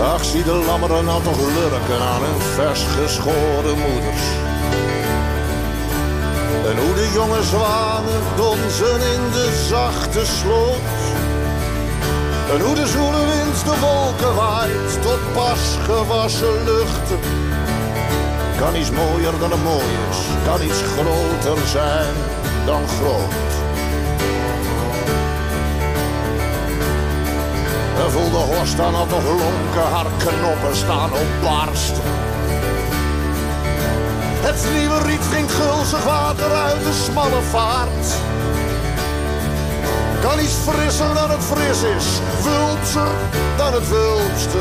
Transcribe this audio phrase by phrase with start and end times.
[0.00, 4.24] Ach, zie de lammeren nou toch lurken aan hun vers geschoren moeders.
[6.70, 10.90] En hoe de jonge zwanen donzen in de zachte sloot.
[12.52, 17.18] En hoe de zoele wind de wolken waait tot pas gewassen luchten.
[18.58, 22.14] Kan iets mooier dan het mooi is, kan iets groter zijn
[22.66, 23.55] dan groot.
[28.04, 31.94] En voel de horst dan al toch lonken, haar knoppen staan op barst.
[34.48, 38.06] Het nieuwe riet drinkt gulzig water uit de smalle vaart.
[40.20, 42.06] Kan iets frisser dan het fris is,
[42.42, 43.12] wulpser
[43.56, 44.58] dan het wulpste.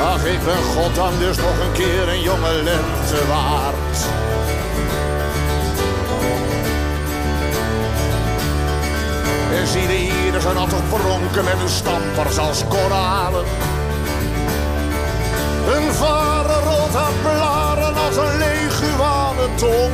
[0.00, 3.96] Ach, ik ben goddank dus nog een keer een jonge lente waard.
[9.66, 13.44] Zie de hier zijn altijd pronken met hun stampers als koralen.
[15.64, 19.92] Hun varen rolt haar blaren als een leguane tong.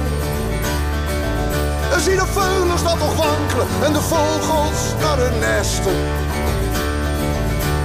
[1.93, 5.97] En zie de veulens dat toch wankelen en de vogels naar hun nesten.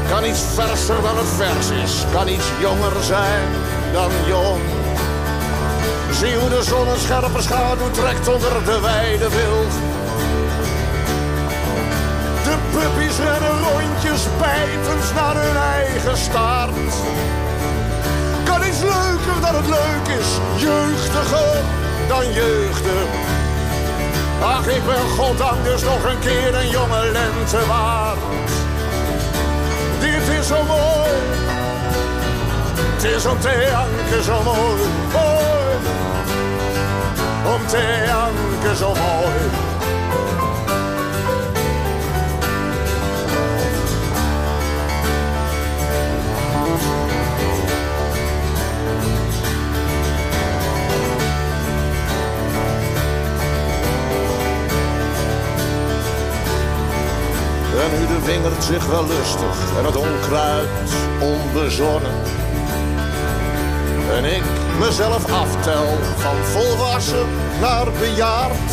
[0.09, 3.47] Kan iets verser dan het vers is, kan iets jonger zijn
[3.93, 4.61] dan jong.
[6.11, 9.92] Zie hoe de zon een scherpe schaduw trekt onder de weide wild.
[12.53, 16.93] De puppies rennen rondjes bijtend naar hun eigen staart.
[18.43, 21.63] Kan iets leuker dan het leuk is, jeugdiger
[22.07, 23.07] dan jeugdig.
[24.41, 28.17] Ach, ik ben goddank dus nog een keer een jonge lente waard.
[29.99, 31.11] Dit is zo mooi,
[32.93, 34.83] het is om te janken zo mooi.
[35.13, 35.75] mooi.
[37.55, 39.72] Om te janken zo mooi.
[57.81, 60.89] En nu de wingerd zich wel lustig en het onkruid
[61.19, 62.21] onbezonnen.
[64.15, 64.43] En ik
[64.79, 65.85] mezelf aftel
[66.17, 67.27] van volwassen
[67.61, 68.71] naar bejaard.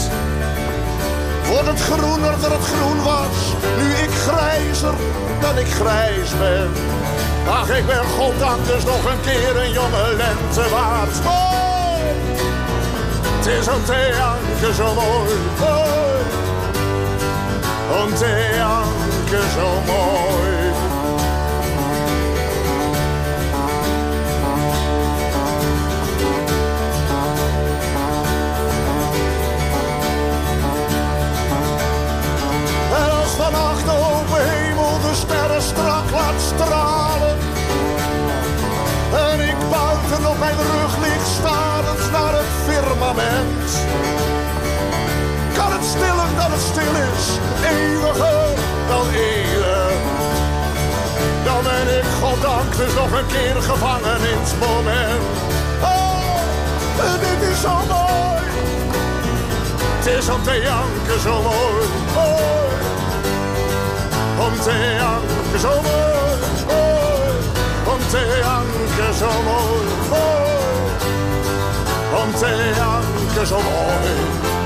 [1.49, 3.37] Wordt het groener dan het groen was,
[3.79, 4.95] nu ik grijzer
[5.41, 6.71] dan ik grijs ben.
[7.49, 11.25] Ach, ik ben goddank dus nog een keer een jonge lente waard.
[11.25, 11.61] Mooi!
[13.37, 15.31] Het is janken zo mooi
[17.91, 18.11] om
[18.57, 20.73] janken zo mooi.
[32.93, 37.39] En als vannacht de open hemel de sterren strak laat stralen.
[39.31, 44.30] En ik buiten op mijn rug lig starend naar het firmament
[45.91, 47.25] stiller dan het stil is,
[47.75, 48.49] eeuwiger
[48.89, 49.99] dan eeuwig.
[51.45, 55.25] Dan ben ik goddank dus nog een keer gevangen in het moment.
[55.83, 58.45] Oh, dit is zo mooi.
[59.97, 61.85] Het is om te janken zo mooi.
[62.17, 62.75] mooi.
[64.47, 66.39] Om te janken zo mooi.
[66.71, 67.33] mooi.
[67.93, 69.87] Om te janken zo mooi.
[70.13, 70.51] mooi.
[72.23, 74.60] Om te janken zo mooi.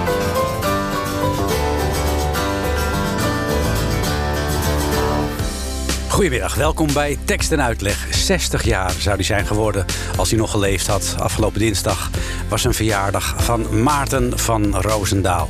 [6.15, 8.07] Goedemiddag, welkom bij Tekst en Uitleg.
[8.11, 9.85] 60 jaar zou hij zijn geworden
[10.17, 11.15] als hij nog geleefd had.
[11.19, 12.11] Afgelopen dinsdag
[12.49, 15.49] was een verjaardag van Maarten van Roosendaal.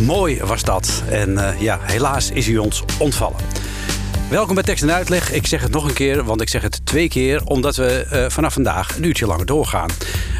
[0.00, 3.38] Mooi was dat en eh, ja, helaas is hij ons ontvallen.
[4.30, 5.32] Welkom bij Tekst en Uitleg.
[5.32, 7.44] Ik zeg het nog een keer, want ik zeg het twee keer...
[7.44, 9.88] omdat we eh, vanaf vandaag een uurtje langer doorgaan.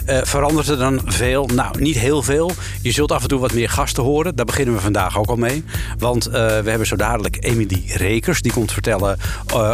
[0.06, 1.46] Eh, verandert er dan veel?
[1.46, 2.50] Nou, niet heel veel.
[2.82, 4.36] Je zult af en toe wat meer gasten horen.
[4.36, 5.64] Daar beginnen we vandaag ook al mee.
[5.98, 8.42] Want eh, we hebben zo dadelijk Emily Rekers.
[8.42, 9.18] Die komt vertellen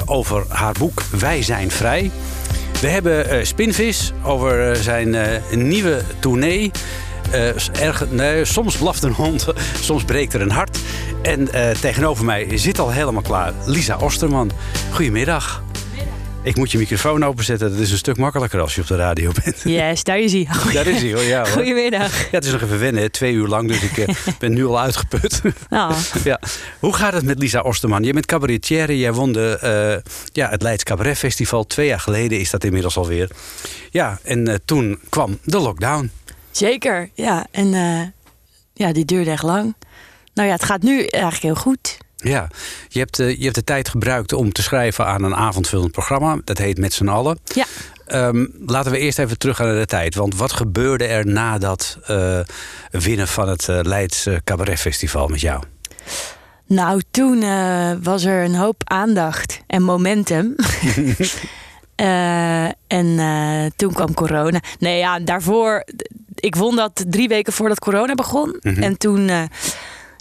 [0.04, 2.10] over haar boek Wij zijn vrij.
[2.80, 5.16] We hebben Spinvis over zijn
[5.50, 6.70] nieuwe tournee.
[7.30, 9.46] Eh, erg, nee, soms blaft een hond,
[9.80, 10.78] soms breekt er een hart.
[11.22, 14.50] En eh, tegenover mij zit al helemaal klaar Lisa Osterman.
[14.92, 15.62] Goedemiddag.
[16.42, 17.70] Ik moet je microfoon openzetten.
[17.70, 19.60] Dat is een stuk makkelijker als je op de radio bent.
[19.64, 20.48] Yes, daar is hij.
[20.72, 21.22] Daar is hij hoor.
[21.22, 21.46] Ja, hoor.
[21.46, 22.20] Goedemiddag.
[22.20, 23.10] Ja, het is nog even wennen, hè.
[23.10, 25.42] twee uur lang, dus ik eh, ben nu al uitgeput.
[25.68, 25.94] Nou,
[26.24, 26.40] ja.
[26.78, 28.02] Hoe gaat het met Lisa Osterman?
[28.02, 30.02] Je bent cabaretière, jij won de,
[30.32, 31.66] ja, het Leids Cabaret Festival.
[31.66, 33.30] Twee jaar geleden is dat inmiddels alweer.
[33.90, 36.10] Ja, en toen kwam de lockdown.
[36.50, 37.10] Zeker.
[37.14, 38.02] Ja, en eh,
[38.74, 39.74] ja, die duurde echt lang.
[40.34, 41.98] Nou ja, het gaat nu eigenlijk heel goed.
[42.22, 42.48] Ja,
[42.88, 46.40] je hebt, eh, je hebt de tijd gebruikt om te schrijven aan een avondvullend programma.
[46.44, 47.38] Dat heet Met z'n allen.
[47.44, 47.64] Ja.
[48.06, 50.14] Ehm, laten we eerst even teruggaan naar de tijd.
[50.14, 52.40] Want wat gebeurde er na dat eh,
[52.90, 55.62] winnen van het Leids eh, Cabaret Festival met jou?
[56.66, 57.40] Nou, toen
[58.02, 60.54] was er een hoop aandacht en momentum.
[62.00, 64.60] Eh, en eh, toen kwam corona.
[64.78, 65.84] Nee, ja, daarvoor...
[66.34, 68.56] Ik won dat drie weken voordat corona begon.
[68.60, 68.82] Mhm.
[68.82, 69.28] En toen...
[69.28, 69.42] eh,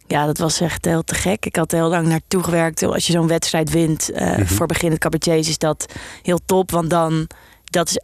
[0.07, 1.45] ja, dat was echt heel te gek.
[1.45, 2.83] Ik had heel lang naartoe gewerkt.
[2.83, 4.45] Als je zo'n wedstrijd wint eh, Mhm.
[4.45, 5.49] voor beginnend cabaretiers...
[5.49, 5.85] is dat
[6.23, 6.71] heel top.
[6.71, 7.27] Want dan...
[7.63, 7.99] Dat is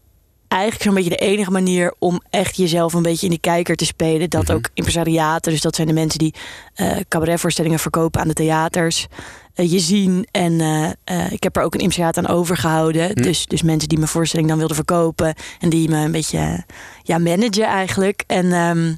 [0.48, 1.94] eigenlijk zo'n beetje de enige manier...
[2.00, 4.30] om echt jezelf een beetje in die kijker te spelen.
[4.30, 4.54] Dat Mhm.
[4.56, 5.52] ook impresariaten.
[5.52, 6.34] Dus dat zijn de mensen die
[6.76, 9.08] eh cabaretvoorstellingen verkopen aan de theaters.
[9.56, 10.28] Eh, je zien.
[10.32, 13.06] En eh, eh, ik heb er ook een impresariaat aan overgehouden.
[13.06, 13.22] Hm.
[13.22, 15.36] Dus, dus mensen die mijn voorstelling dan wilden verkopen.
[15.60, 16.64] En die me een beetje
[17.04, 18.24] ja, managen eigenlijk.
[18.28, 18.94] En ehm,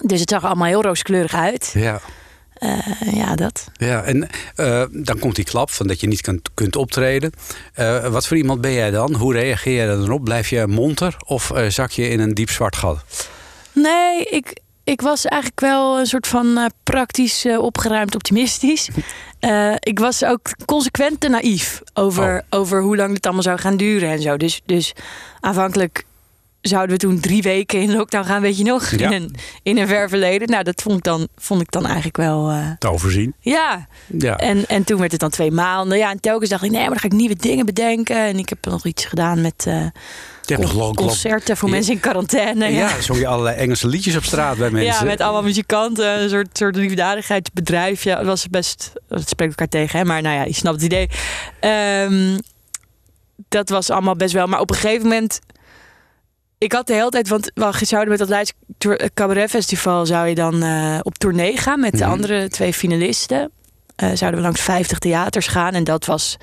[0.00, 1.70] dus het zag er allemaal heel rooskleurig uit.
[1.74, 2.00] Ja.
[3.12, 3.64] Ja, dat.
[3.72, 4.28] Ja, en
[5.04, 7.32] dan komt die klap van dat je niet kunt, kunt optreden.
[8.10, 9.14] Wat voor iemand ben jij dan?
[9.14, 10.24] Hoe reageer jij dan op?
[10.24, 13.28] Blijf je monter of zak je in een diep zwart gat?
[13.72, 18.88] Nee, ik, ik was eigenlijk wel een soort van eh, praktisch eh, opgeruimd optimistisch.
[19.38, 23.76] Eh, ik was ook consequent te naïef over, over hoe lang het allemaal zou gaan
[23.76, 24.36] duren en zo.
[24.36, 24.92] Dus, dus
[25.40, 26.04] aanvankelijk
[26.60, 28.90] zouden we toen drie weken in lockdown gaan, weet je nog?
[28.90, 29.10] Ja.
[29.10, 30.48] In, een, in een ver verleden.
[30.50, 32.50] Nou, dat vond ik dan, vond ik dan eigenlijk wel...
[32.50, 33.34] eh, Te overzien.
[33.40, 34.36] ja, Ja.
[34.36, 35.98] en, en toen werd het dan twee maanden.
[35.98, 38.16] Ja, en telkens dacht ik, nee, maar dan ga ik nieuwe dingen bedenken.
[38.16, 39.66] En ik heb nog iets gedaan met
[40.46, 41.74] nog long- concerten voor Ja.
[41.74, 42.72] mensen in quarantaine.
[42.72, 44.92] Ja, zong je allerlei Engelse liedjes op straat bij mensen.
[44.94, 48.04] Ja, met allemaal muzikanten, een soort, soort liefdadigheidsbedrijf.
[48.04, 50.04] Ja, het was best, het spreekt elkaar tegen, hè?
[50.04, 51.08] maar nou ja, je snapt het idee.
[51.60, 52.38] Ehm,
[53.48, 55.40] dat was allemaal best wel, maar op een gegeven moment,
[56.58, 60.26] ik had de hele tijd, want we zouden met dat Leids Tour- Cabaret Festival zou
[60.28, 62.10] je dan eh, op tournee gaan met de Mhm.
[62.10, 63.50] andere twee finalisten.
[63.96, 66.36] Eh, zouden we langs 50 theaters gaan en dat was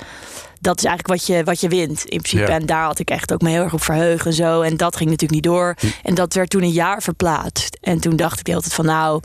[0.62, 2.52] dat is eigenlijk wat je, wat je wint in principe.
[2.52, 2.58] Ja.
[2.60, 4.62] En daar had ik echt ook me heel erg op verheugd en zo.
[4.62, 5.76] En dat ging natuurlijk niet door.
[5.80, 5.86] Hm.
[6.04, 7.78] En dat werd toen een jaar verplaatst.
[7.82, 9.22] En toen dacht ik de hele tijd van nou,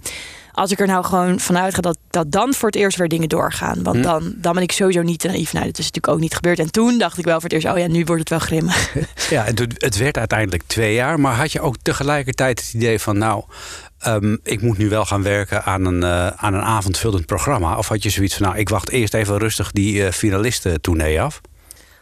[0.53, 3.29] als ik er nou gewoon vanuit ga dat, dat dan voor het eerst weer dingen
[3.29, 3.83] doorgaan.
[3.83, 4.03] Want Hm.
[4.03, 5.53] dan, dan ben ik sowieso niet te naïef.
[5.53, 6.59] Nou, dat is natuurlijk ook niet gebeurd.
[6.59, 8.95] En toen dacht ik wel voor het eerst, oh ja, nu wordt het wel grimmig.
[9.31, 11.21] Ja, het, het werd uiteindelijk twee jaar.
[11.21, 13.19] Maar had je ook tegelijkertijd het idee van...
[13.19, 13.45] nou,
[13.99, 17.77] ehm, ik moet nu wel gaan werken aan een, eh, aan een avondvullend programma?
[17.77, 18.47] Of had je zoiets van...
[18.47, 21.41] nou, ik wacht eerst even rustig die eh finalisten tournee af?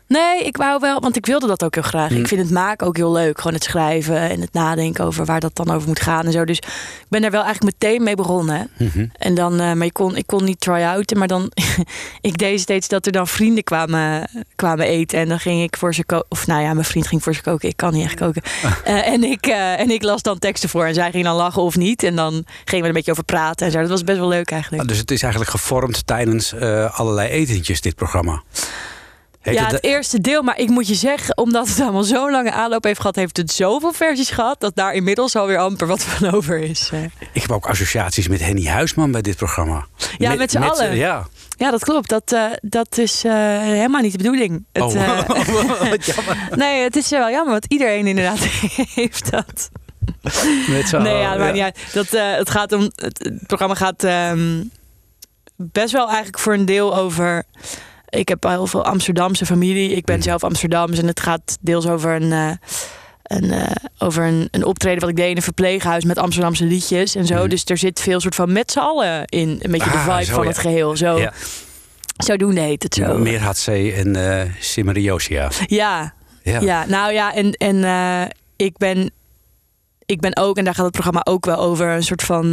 [0.09, 2.09] Nee, ik wou wel, want ik wilde dat ook heel graag.
[2.09, 2.17] Hm.
[2.17, 3.37] Ik vind het maken ook heel leuk.
[3.37, 6.45] Gewoon het schrijven en het nadenken over waar dat dan over moet gaan en zo.
[6.45, 8.71] Dus ik ben daar wel eigenlijk meteen mee begonnen.
[8.79, 9.07] Mhm.
[9.19, 11.53] En dan, eh, maar ik kon, ik kon niet try-outen, maar dan,
[12.21, 15.19] ik deed steeds dat er dan vrienden kwamen, kwamen eten.
[15.19, 17.43] En dan ging ik voor ze koken, of nou ja, mijn vriend ging voor ze
[17.43, 17.69] koken.
[17.69, 18.43] Ik kan niet echt koken.
[18.85, 21.63] Eh, en, ik, eh, en ik las dan teksten voor en zij ging dan lachen
[21.63, 22.03] of niet.
[22.03, 23.81] En dan gingen we er een beetje over praten en zo.
[23.81, 24.83] Dat was best wel leuk eigenlijk.
[24.83, 26.55] Ah, dus het is eigenlijk gevormd tijdens
[26.91, 28.43] allerlei etentjes, dit programma.
[29.53, 30.43] Ja, het eerste deel.
[30.43, 33.53] Maar ik moet je zeggen, omdat het allemaal zo'n lange aanloop heeft gehad, heeft het
[33.53, 36.91] zoveel versies gehad, dat daar inmiddels alweer amper wat van over is.
[37.33, 39.87] Ik heb ook associaties met Henny Huisman bij dit programma.
[40.19, 40.97] Ja, met z'n allen.
[40.97, 41.27] ja.
[41.59, 42.09] Ja, dat klopt.
[42.09, 44.65] Dat, eh, dat is eh, helemaal niet de bedoeling.
[44.73, 45.29] Het, Oh, eh,
[45.91, 46.49] wat jammer.
[46.57, 48.39] nee, het is wel jammer, want iedereen inderdaad
[48.95, 49.71] heeft dat.
[50.69, 51.79] Met z'n nee, ja, maar niet uit.
[51.93, 54.63] Dat, het, gaat om, het, het programma gaat ehm,
[55.57, 57.45] best wel eigenlijk voor een deel over...
[58.09, 59.91] Ik heb heel veel Amsterdamse familie.
[59.97, 60.99] Ik ben zelf Amsterdams.
[60.99, 62.33] En het gaat deels over een...
[62.33, 62.51] eh,
[63.23, 67.15] een, eh, over een, een optreden wat ik deed in een verpleeghuis met Amsterdamse liedjes
[67.15, 67.35] en zo.
[67.35, 67.49] Mhm.
[67.49, 69.49] Dus er zit veel soort van met z'n allen in.
[69.63, 70.49] Een beetje de Ah, vibe zo, van ja.
[70.49, 70.97] het geheel.
[70.97, 71.33] Zo, Ja.
[72.17, 73.19] Zodoende heet het zo.
[73.19, 75.51] Meer had C en eh Simmeriosia.
[75.67, 76.61] Ja, Ja.
[76.61, 79.11] ja, nou ja, en, en ik, ben,
[80.07, 82.51] ik ben ook, en daar gaat het programma ook wel over, een soort van,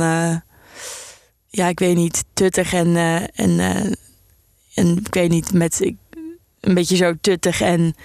[1.47, 2.95] ja, ik weet niet, tuttig en,
[3.35, 3.59] en,
[4.75, 5.95] en ik weet niet, met ik,
[6.61, 7.95] een beetje zo tuttig en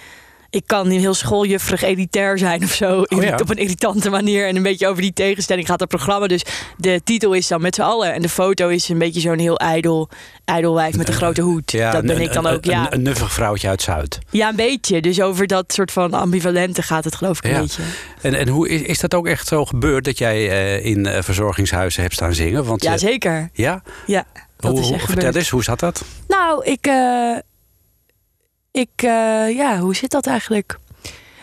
[0.49, 3.01] ik kan niet heel schooljuffrig elitair zijn of zo.
[3.07, 3.37] Oh ja.
[3.41, 4.47] Op een irritante manier.
[4.47, 6.27] En een beetje over die tegenstelling gaat het programma.
[6.27, 6.43] Dus
[6.77, 8.13] de titel is dan met z'n allen.
[8.13, 10.09] En de foto is een beetje zo'n heel ijdel,
[10.45, 11.71] ijdelwijf met een grote hoed.
[11.71, 12.85] Ja, dat ben een- ik dan een- ook, ja.
[12.85, 14.19] Een, een nuffig vrouwtje uit Zuid.
[14.29, 15.01] Ja, een beetje.
[15.01, 17.59] Dus over dat soort van ambivalente gaat het geloof ik een Ja.
[17.61, 17.83] beetje.
[18.21, 21.21] En, en hoe is, is dat ook echt zo gebeurd dat jij eh, in eh,
[21.23, 22.65] verzorgingshuizen hebt staan zingen?
[22.65, 23.49] Want, Ja, eh, zeker.
[23.53, 23.81] ja?
[24.05, 24.25] Ja.
[24.61, 26.03] Dat hoe, is echt vertel eens, hoe zat dat?
[26.27, 26.87] Nou, ik.
[26.87, 27.37] eh,
[28.71, 28.89] ik.
[28.95, 30.79] eh, ja, hoe zit dat eigenlijk?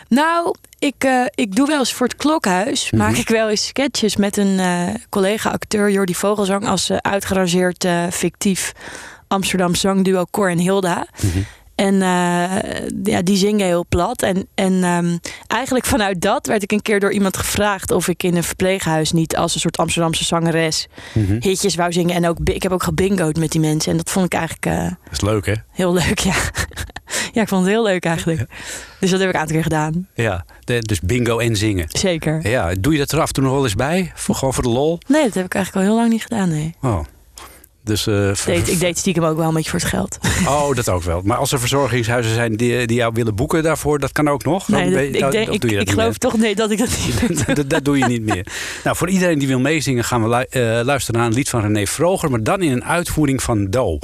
[0.07, 2.91] Nou, ik, eh, ik doe wel eens voor het klokhuis.
[2.91, 3.01] Mhm.
[3.01, 4.59] Maak ik wel eens sketches met een
[5.09, 6.67] collega-acteur, Jordi Vogelzang.
[6.67, 8.71] als uitgerangeerd fictief
[9.27, 11.07] Amsterdam zangduo Cor en Hilda.
[11.23, 11.39] Mhm.
[11.79, 14.21] En eh, ja, die zingen heel plat.
[14.21, 15.17] En, en ehm,
[15.47, 19.11] eigenlijk vanuit dat werd ik een keer door iemand gevraagd of ik in een verpleeghuis
[19.11, 21.35] niet als een soort Amsterdamse zangeres Mhm.
[21.39, 22.15] hitjes wou zingen.
[22.15, 23.91] En ook, ik heb ook gebingoed met die mensen.
[23.91, 25.53] En dat vond ik eigenlijk eh, Dat is leuk, hè?
[25.71, 26.33] heel leuk, ja.
[27.33, 28.39] ja, ik vond het heel leuk eigenlijk.
[28.99, 30.07] Dus dat heb ik een aantal keer gedaan.
[30.13, 31.85] Ja, de- dus bingo en zingen.
[31.87, 32.47] Zeker.
[32.49, 34.11] Ja, doe je dat er af en toe nog wel eens bij?
[34.15, 34.97] Voor, gewoon voor de lol?
[35.07, 36.75] Nee, dat heb ik eigenlijk al heel lang niet gedaan, nee.
[36.81, 36.99] Oh.
[37.89, 40.17] Dus, eh, Ik deed, ik deed stiekem ook wel een beetje voor het geld.
[40.47, 41.21] Oh, dat ook wel.
[41.23, 44.65] Maar als er verzorgingshuizen zijn die, die jou willen boeken daarvoor, dat kan ook nog?
[44.65, 46.37] Dan Nee, ben dat- je- ik, denk, ik, doe je dat ik niet geloof toch
[46.37, 46.89] nee dat ik dat
[47.25, 48.45] niet dat, dat doe je niet meer.
[48.83, 51.61] Nou, voor iedereen die wil meezingen gaan we lu- eh, luisteren naar een lied van
[51.61, 53.99] René Vroger, maar dan in een uitvoering van Do.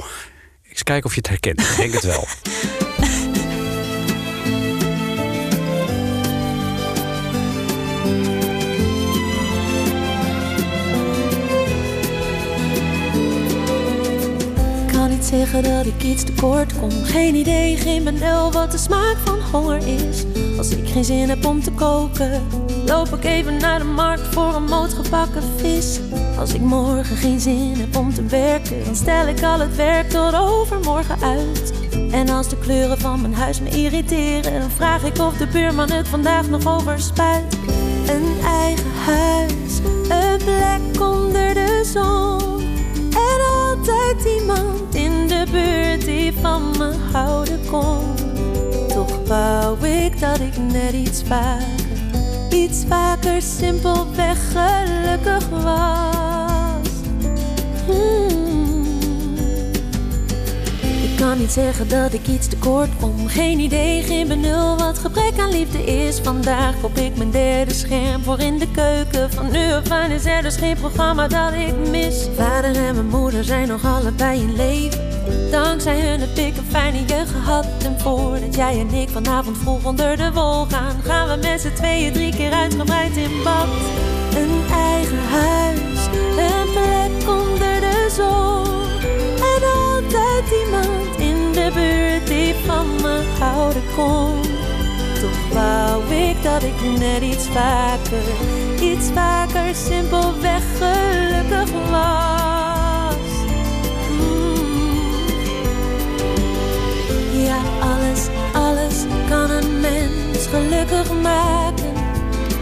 [0.68, 1.60] Eens kijken of je het herkent.
[1.60, 2.24] Ik denk het wel.
[15.26, 16.90] zeggen dat ik iets tekort kom.
[16.90, 20.24] Geen idee, geen benul wat de smaak van honger is.
[20.58, 22.42] Als ik geen zin heb om te koken,
[22.86, 26.00] loop ik even naar de markt voor een moot gebakken vis.
[26.38, 30.10] Als ik morgen geen zin heb om te werken, dan stel ik al het werk
[30.10, 31.72] tot overmorgen uit.
[32.10, 35.90] En als de kleuren van mijn huis me irriteren, dan vraag ik of de buurman
[35.90, 37.58] het vandaag nog overspuit.
[38.06, 39.78] Een eigen huis,
[40.08, 42.60] een plek onder de zon.
[43.10, 45.15] En altijd iemand in
[45.50, 48.14] buurt die van me houden kon.
[48.88, 51.66] Toch wou ik dat ik net iets vaker,
[52.50, 56.88] iets vaker simpelweg gelukkig was.
[57.86, 58.46] Hmm.
[61.02, 63.26] Ik kan niet zeggen dat ik iets tekort kom.
[63.26, 66.18] Geen idee, geen benul wat gebrek aan liefde is.
[66.18, 69.30] Vandaag koop ik mijn derde scherm voor in de keuken.
[69.32, 72.28] Van nu af aan is er dus geen programma dat ik mis.
[72.36, 75.05] Vader en mijn moeder zijn nog allebei in leven.
[75.50, 77.66] Dankzij hun heb ik een fijne jeugd gehad.
[77.84, 81.72] En voordat jij en ik vanavond vroeg onder de wol gaan, gaan we met z'n
[81.72, 83.68] tweeën drie keer uitgebreid in bad.
[84.36, 86.06] Een eigen huis,
[86.36, 88.64] een plek onder de zon.
[89.52, 94.40] En altijd iemand in de buurt die van me houden kon.
[95.20, 98.24] Toch wou ik dat ik net iets vaker,
[98.80, 102.35] iets vaker simpelweg gelukkig was.
[110.86, 111.92] Gelukkig maken.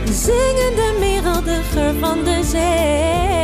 [0.05, 3.44] Zingende merel, de geur van de zee.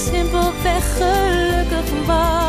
[0.00, 2.39] Simpelweg gelukkig was.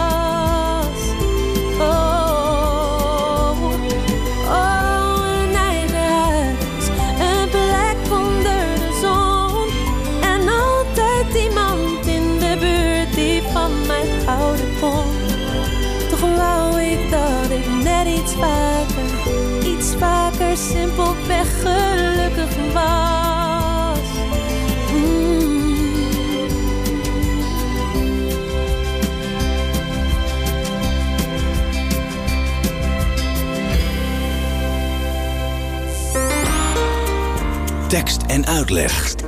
[37.91, 39.20] Tekst en uitleg.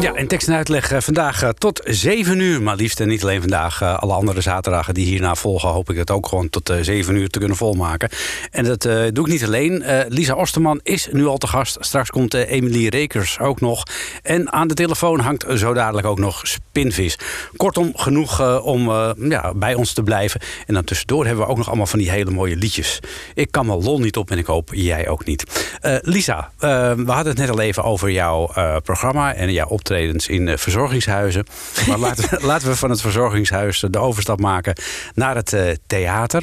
[0.00, 2.62] Ja, en tekst en uitleg eh, vandaag eh, tot 7 uur.
[2.62, 3.80] Maar liefst en niet alleen vandaag.
[3.82, 7.14] eh, alle andere zaterdagen die hierna volgen, hoop ik het ook gewoon tot eh 7
[7.16, 8.08] uur te kunnen volmaken.
[8.50, 9.82] En dat eh, doe ik niet alleen.
[9.82, 11.76] Eh, Lisa Osterman is nu al te gast.
[11.80, 13.82] Straks komt eh, Emilie Rekers ook nog.
[14.22, 17.18] En aan de telefoon hangt zo dadelijk ook nog Spinvis.
[17.56, 20.40] Kortom, genoeg eh, om eh, ja, bij ons te blijven.
[20.66, 22.98] En dan tussendoor hebben we ook nog allemaal van die hele mooie liedjes.
[23.34, 25.70] Ik kan mijn lol niet op en ik hoop jij ook niet.
[25.80, 29.66] Eh, Lisa, eh, we hadden het net al even over jouw eh, programma en jouw
[29.82, 31.44] optredens in eh, verzorgingshuizen.
[31.88, 34.74] Maar laten, we- laten we van het verzorgingshuis de overstap maken
[35.14, 36.42] naar het eh, theater.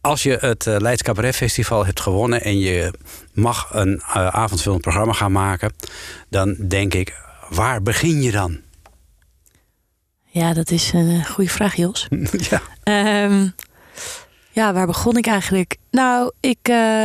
[0.00, 2.92] Als je het eh, Leids Cabaret Festival hebt gewonnen en je
[3.32, 5.72] mag een avondvullend programma gaan maken,
[6.28, 7.14] dan denk ik,
[7.48, 8.60] waar begin je dan?
[10.24, 12.06] Ja, dat is een goede vraag, Jos.
[12.50, 12.60] ja.
[12.82, 13.48] Ehm,
[14.50, 15.76] ja, waar begon ik eigenlijk?
[15.90, 16.58] Nou, ik,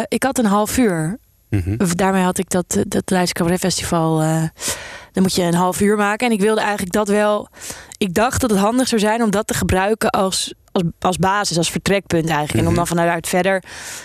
[0.08, 1.18] ik had een half uur.
[1.50, 1.78] Mhm.
[1.96, 4.22] Daarmee had ik dat, dat Leidse Cabaret Festival.
[5.12, 6.28] Dan moet je een half uur maken.
[6.28, 7.48] En ik wilde eigenlijk dat wel.
[7.98, 11.58] Ik dacht dat het handig zou zijn om dat te gebruiken als, als, als basis,
[11.58, 12.54] als vertrekpunt eigenlijk.
[12.54, 12.76] En om Mhm.
[12.76, 13.64] dan vanuit verder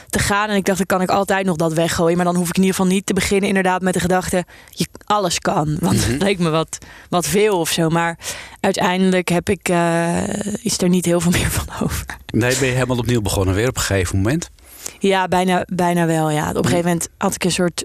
[0.08, 0.48] te gaan.
[0.48, 2.16] En ik dacht, dan kan ik altijd nog dat weggooien.
[2.16, 4.86] Maar dan hoef ik in ieder geval niet te beginnen, inderdaad, met de gedachte: je
[5.04, 5.76] alles kan.
[5.80, 6.10] Want Mhm.
[6.10, 7.88] dat leek me wat, wat veel of zo.
[7.88, 8.18] Maar
[8.60, 10.28] uiteindelijk heb ik, eh,
[10.62, 12.06] is er niet heel veel meer van over.
[12.26, 14.50] Nee, ben je helemaal opnieuw begonnen weer op een gegeven moment?
[14.98, 16.30] Ja, bijna, bijna wel.
[16.30, 16.48] Ja.
[16.50, 17.84] Op een gegeven moment had ik een soort.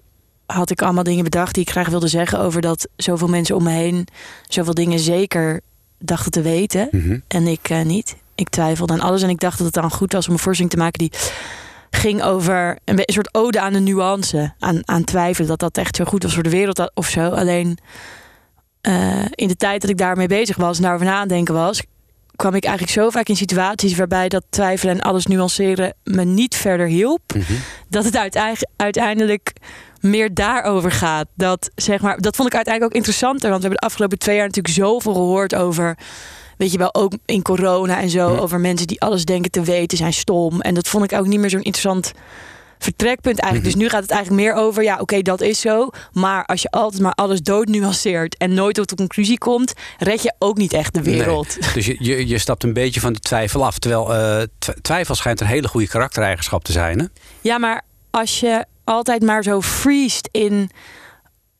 [0.51, 3.63] Had ik allemaal dingen bedacht die ik graag wilde zeggen over dat zoveel mensen om
[3.63, 4.07] me heen
[4.47, 5.61] zoveel dingen zeker
[5.99, 6.87] dachten te weten.
[6.91, 7.19] Mhm.
[7.27, 8.15] En ik eh, niet.
[8.35, 9.21] Ik twijfelde aan alles.
[9.21, 11.11] En ik dacht dat het dan goed was om een voorstelling te maken die
[11.89, 14.53] ging over een, soort ode aan de nuance.
[14.59, 15.49] Aan, aan twijfelen.
[15.49, 17.29] Dat dat echt zo goed was voor de wereld of zo.
[17.29, 17.77] Alleen
[18.81, 21.83] eh, in de tijd dat ik daarmee bezig was en daarover nadenken was,
[22.41, 26.55] kwam ik eigenlijk zo vaak in situaties waarbij dat twijfelen en alles nuanceren me niet
[26.55, 27.21] verder hielp.
[27.33, 27.53] Mhm.
[27.89, 29.53] Dat het uiteindelijk, uiteindelijk
[29.99, 31.27] meer daarover gaat.
[31.35, 33.49] Dat, zeg maar, dat vond ik uiteindelijk ook interessanter.
[33.49, 35.97] Want we hebben de afgelopen twee jaar natuurlijk zoveel gehoord over.
[36.57, 38.33] Weet je wel, ook in corona en zo.
[38.33, 38.39] Ja.
[38.39, 40.61] Over mensen die alles denken te weten zijn stom.
[40.61, 42.11] En dat vond ik ook niet meer zo'n interessant
[42.81, 43.73] vertrekpunt eigenlijk.
[43.73, 45.89] Dus nu gaat het eigenlijk meer over, ja, oké, dat is zo.
[46.11, 50.33] Maar als je altijd maar alles doodnuanceert en nooit tot de conclusie komt, red je
[50.39, 51.57] ook niet echt de wereld.
[51.59, 51.69] Nee.
[51.73, 53.79] Dus je, je, je stapt een beetje van de twijfel af.
[53.79, 56.99] Terwijl eh, tw- twijfel schijnt een hele goede karaktereigenschap te zijn.
[56.99, 57.05] Hè?
[57.41, 60.69] Ja, maar als je altijd maar zo freest in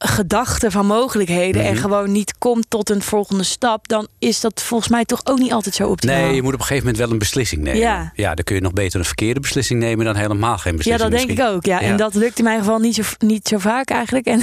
[0.03, 1.81] gedachten van mogelijkheden en Mhm.
[1.81, 5.51] gewoon niet komt tot een volgende stap, dan is dat volgens mij toch ook niet
[5.51, 6.15] altijd zo optimaal.
[6.21, 7.79] Nee, je moet op een gegeven moment wel een beslissing nemen.
[7.79, 8.11] Ja.
[8.15, 11.11] ja, dan kun je nog beter een verkeerde beslissing nemen dan helemaal geen ja, beslissing.
[11.11, 11.65] dat denk ik ook.
[11.65, 11.79] Ja.
[11.81, 11.87] Ja.
[11.87, 14.25] En dat lukt in mijn geval niet zo, niet zo vaak eigenlijk.
[14.25, 14.39] En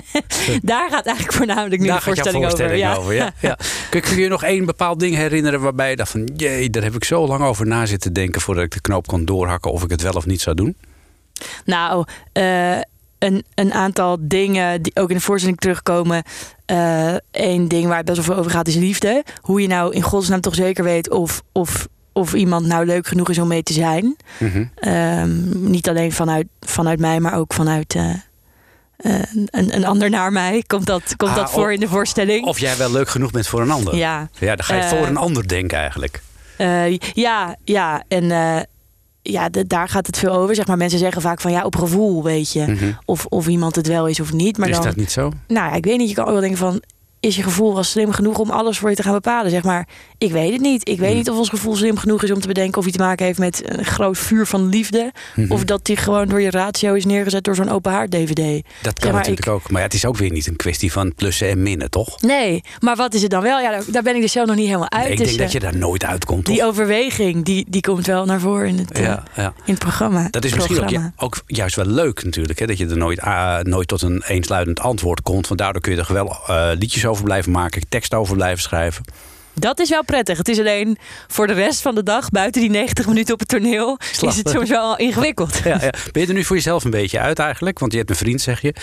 [0.62, 2.98] daar gaat eigenlijk voornamelijk nu Daar de voorstelling, voorstelling over.
[2.98, 3.14] over.
[3.14, 3.32] Ja.
[3.40, 3.58] Ja.
[3.90, 6.30] Kun, kun je je nog één bepaald ding herinneren waarbij je dacht van...
[6.36, 8.40] jee, daar heb ik zo lang over na zitten denken...
[8.40, 10.76] voordat ik de knoop kon doorhakken of ik het wel of niet zou doen?
[11.64, 12.76] Nou, eh,
[13.18, 16.22] een, een aantal dingen die ook in de voorstelling terugkomen.
[17.30, 19.24] Eén ding waar het best wel veel over gaat is liefde.
[19.40, 23.28] Hoe je nou in godsnaam toch zeker weet of, of, of iemand nou leuk genoeg
[23.28, 24.16] is om mee te zijn.
[24.38, 24.64] Mhm.
[24.74, 28.10] Ehm, niet alleen vanuit, vanuit mij, maar ook vanuit eh,
[28.96, 30.64] eh, een, een ander naar mij.
[30.66, 32.46] Komt dat, komt Ah, dat voor of- in de voorstelling?
[32.46, 33.96] Of jij wel leuk genoeg bent voor een ander.
[33.96, 34.28] ja.
[34.38, 36.22] Ja, dan ga je Eh, voor een ander denken eigenlijk.
[36.56, 38.56] Eh, ja, ja, en eh,
[39.32, 40.54] ja, de- daar gaat het veel over.
[40.54, 42.64] Zeg maar, mensen zeggen vaak van ja, op gevoel, weet je.
[42.66, 42.92] Mhm.
[43.04, 44.58] Of, of iemand het wel is of niet.
[44.58, 45.32] Maar is dan, dat niet zo?
[45.46, 46.08] nou ja, ik weet niet.
[46.08, 46.82] Je kan ook wel denken van,
[47.20, 49.50] is je gevoel wel slim genoeg om alles voor je te gaan bepalen?
[49.50, 50.88] Zeg maar, ik weet het niet.
[50.88, 51.16] Ik weet Hmm.
[51.18, 53.38] niet of ons gevoel slim genoeg is om te bedenken of hij te maken heeft
[53.38, 55.12] met een groot vuur van liefde.
[55.36, 55.52] Mhm.
[55.52, 58.64] Of dat die gewoon door je ratio is neergezet door zo'n open haard DVD.
[58.82, 59.70] Dat kan maar natuurlijk ik- ook.
[59.70, 62.20] Maar ja, het is ook weer niet een kwestie van plussen en minnen, toch?
[62.20, 63.60] Nee, maar wat is het dan wel?
[63.60, 65.02] Ja, daar, ben ik dus zelf nog niet helemaal uit.
[65.02, 68.24] Nee, ik Dus, denk dat je daar nooit uitkomt, die overweging, die, die komt wel
[68.24, 69.52] naar voren in het, eh, ja, ja.
[69.64, 70.26] in het programma.
[70.30, 71.12] Dat is misschien ook, Programma.
[71.16, 72.58] ja, ook juist wel leuk natuurlijk.
[72.58, 72.66] Hè?
[72.66, 75.48] Dat je er nooit, ah, nooit tot een eensluidend antwoord komt.
[75.48, 77.88] Want daardoor kun je er wel eh, liedjes over blijven maken.
[77.88, 79.04] Tekst over blijven schrijven.
[79.54, 80.38] Dat is wel prettig.
[80.38, 83.48] Het is alleen voor de rest van de dag, buiten die 90 minuten op het
[83.48, 85.60] toneel, is het soms wel ingewikkeld.
[85.64, 85.90] Ja, ja.
[86.12, 87.78] Ben je er nu voor jezelf een beetje uit eigenlijk?
[87.78, 88.74] Want je hebt een vriend, zeg je,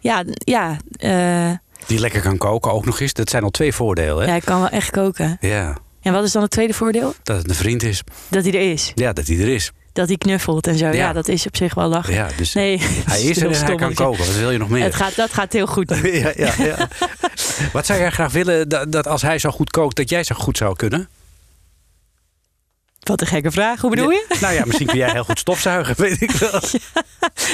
[0.00, 1.50] Ja, ja, eh,
[1.86, 3.12] die lekker kan koken ook nog eens.
[3.12, 4.22] Dat zijn al twee voordelen.
[4.22, 4.30] Hè?
[4.30, 5.36] ja, ik kan wel echt koken.
[5.40, 7.14] Ja, En wat is dan het tweede voordeel?
[7.22, 8.02] dat het een vriend is.
[8.28, 8.92] Dat hij er is.
[8.94, 9.72] Ja, dat hij er is.
[9.92, 10.86] Dat hij knuffelt en zo.
[10.86, 11.12] Ja, Ja.
[11.12, 12.14] dat is op zich wel lachen.
[12.14, 12.78] Ja, dus Nee,
[13.12, 14.18] hij is er en hij kan koken.
[14.26, 14.82] Wat wil je nog meer?
[14.84, 15.88] Het gaat, dat gaat heel goed.
[16.02, 16.88] ja, ja, ja.
[17.72, 20.34] Wat zou jij graag willen dat, dat als hij zo goed kookt, dat jij zo
[20.34, 21.08] goed zou kunnen?
[23.00, 23.80] Wat een gekke vraag.
[23.80, 24.26] Hoe bedoel je?
[24.28, 26.60] Ja, nou ja, misschien kun jij heel goed stofzuigen, weet ik wel.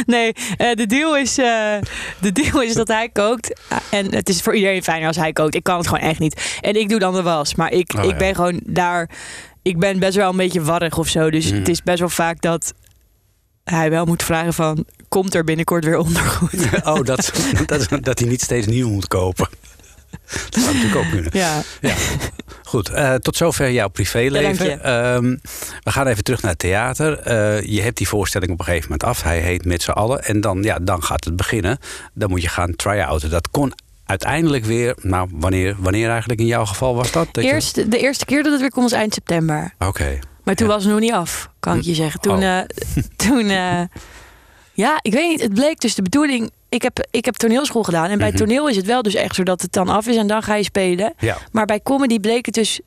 [0.06, 1.74] Nee, eh, de, deal is, eh,
[2.20, 3.60] de deal is dat hij kookt.
[3.90, 5.54] En het is voor iedereen fijner als hij kookt.
[5.54, 6.58] Ik kan het gewoon echt niet.
[6.60, 7.54] En ik doe dan de was.
[7.54, 9.10] Maar ik, Oh, ik ben gewoon daar...
[9.66, 11.30] Ik ben best wel een beetje warrig of zo.
[11.30, 11.58] Dus Mm.
[11.58, 12.74] het is best wel vaak dat
[13.64, 14.84] hij wel moet vragen van...
[15.08, 16.68] Komt er binnenkort weer ondergoed?
[16.84, 17.32] Oh, dat,
[17.66, 19.48] dat, dat hij niet steeds nieuw moet kopen.
[20.50, 21.30] Dat zou natuurlijk ook kunnen.
[21.34, 21.62] ja.
[21.80, 21.94] Ja.
[22.62, 24.82] Goed, eh, tot zover jouw privéleven.
[24.82, 25.36] Ehm,
[25.82, 27.18] we gaan even terug naar het theater.
[27.18, 29.22] Eh, je hebt die voorstelling op een gegeven moment af.
[29.22, 30.24] Hij heet Met z'n allen.
[30.24, 31.78] En dan, ja, dan gaat het beginnen.
[32.14, 33.30] Dan moet je gaan try-outen.
[33.30, 33.72] Dat kon
[34.06, 34.96] uiteindelijk weer...
[35.02, 37.28] Nou, wanneer, wanneer eigenlijk in jouw geval was dat?
[37.32, 39.74] dat je- Eerst, de eerste keer dat het weer kon was eind september.
[39.78, 40.18] Oké.
[40.44, 40.72] Maar toen Ja.
[40.72, 42.20] was het nog niet af, kan ik je zeggen.
[42.20, 42.58] Toen, Oh.
[42.58, 42.64] eh,
[43.26, 43.80] toen eh,
[44.72, 45.40] ja, ik weet niet.
[45.42, 46.50] Het bleek dus de bedoeling.
[46.68, 48.08] Ik heb, ik heb toneelschool gedaan.
[48.10, 48.36] En bij Mhm.
[48.36, 50.54] toneel is het wel dus echt zo dat het dan af is en dan ga
[50.54, 51.14] je spelen.
[51.18, 51.36] Ja.
[51.52, 52.80] Maar bij comedy bleek het dus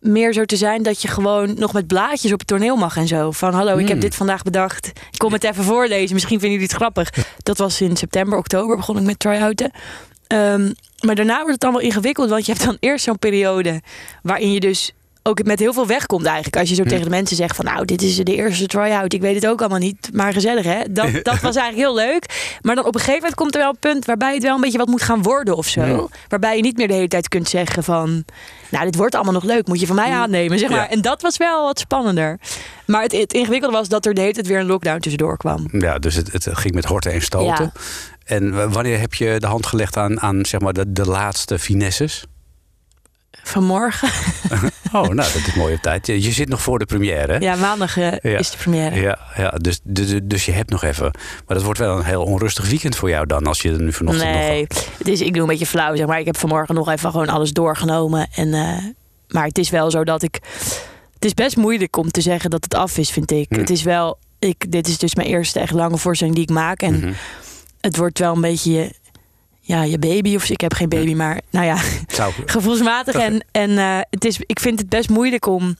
[0.00, 3.06] meer zo te zijn dat je gewoon nog met blaadjes op het toneel mag en
[3.06, 3.30] zo.
[3.30, 4.00] Van hallo, ik heb Hmm.
[4.00, 4.86] dit vandaag bedacht.
[4.86, 6.14] Ik kom het even voorlezen.
[6.14, 7.10] Misschien vinden jullie het grappig.
[7.42, 9.70] Dat was in september, oktober begon ik met try-outen.
[10.26, 13.80] Ehm, Maar daarna wordt het allemaal ingewikkeld, want je hebt dan eerst zo'n periode
[14.22, 16.56] waarin je dus ook met heel veel wegkomt eigenlijk.
[16.56, 16.88] Als je zo Hm.
[16.88, 19.12] tegen de mensen zegt van nou, dit is de eerste try-out.
[19.12, 20.80] Ik weet het ook allemaal niet, maar gezellig hè.
[20.90, 22.56] Dat, dat was eigenlijk heel leuk.
[22.62, 24.60] Maar dan op een gegeven moment komt er wel een punt waarbij het wel een
[24.60, 25.84] beetje wat moet gaan worden of zo.
[25.84, 26.06] Ja.
[26.28, 28.24] Waarbij je niet meer de hele tijd kunt zeggen van
[28.70, 29.66] nou, dit wordt allemaal nog leuk.
[29.66, 30.78] Moet je van mij aannemen, zeg maar.
[30.78, 30.90] Ja.
[30.90, 32.38] En dat was wel wat spannender.
[32.86, 35.68] Maar het, het ingewikkelde was dat er de hele tijd weer een lockdown tussendoor kwam.
[35.72, 37.72] Ja, dus het, het ging met horten en stoten.
[38.24, 42.24] En wanneer heb je de hand gelegd aan, aan zeg maar, de, de laatste finesses?
[43.42, 44.08] Vanmorgen.
[44.92, 46.06] Oh, nou, dat is mooi op tijd.
[46.06, 47.32] Je, je zit nog voor de première.
[47.32, 47.38] hè?
[47.38, 48.38] Ja, maandag eh, Ja.
[48.38, 49.00] is de première.
[49.00, 51.04] Ja, ja dus, dus, dus je hebt nog even.
[51.46, 53.92] Maar dat wordt wel een heel onrustig weekend voor jou dan, als je er nu
[53.92, 54.86] vanochtend Nee, nog.
[54.98, 56.18] het is, ik doe een beetje flauw, zeg maar.
[56.18, 58.28] Ik heb vanmorgen nog even gewoon alles doorgenomen.
[58.34, 58.76] En, eh,
[59.28, 60.38] maar het is wel zo dat ik...
[61.14, 63.46] Het is best moeilijk om te zeggen dat het af is, vind ik.
[63.48, 63.58] Hm.
[63.58, 64.18] Het is wel...
[64.38, 66.82] Ik, dit is dus mijn eerste echt lange voorstelling die ik maak.
[66.82, 67.12] En Mhm.
[67.84, 68.92] Het wordt wel een beetje je,
[69.60, 70.34] ja, je baby.
[70.34, 73.14] Of ik heb geen baby, maar nou ja, Zou, gevoelsmatig.
[73.14, 75.76] En, en eh, het is, ik vind het best moeilijk om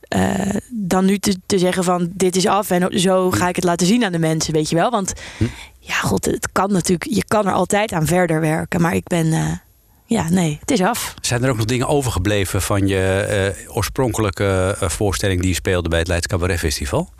[0.00, 3.64] eh, dan nu te, te zeggen van dit is af en zo ga ik het
[3.64, 4.90] laten zien aan de mensen, weet je wel?
[4.90, 5.44] Want Hm.
[5.78, 9.32] ja, god, het kan natuurlijk, je kan er altijd aan verder werken, maar ik ben,
[9.32, 9.52] eh,
[10.06, 11.14] ja, nee, het is af.
[11.20, 16.08] zijn er ook nog dingen overgebleven van je oorspronkelijke voorstelling die je speelde bij het
[16.08, 17.10] Leids Cabaret Festival?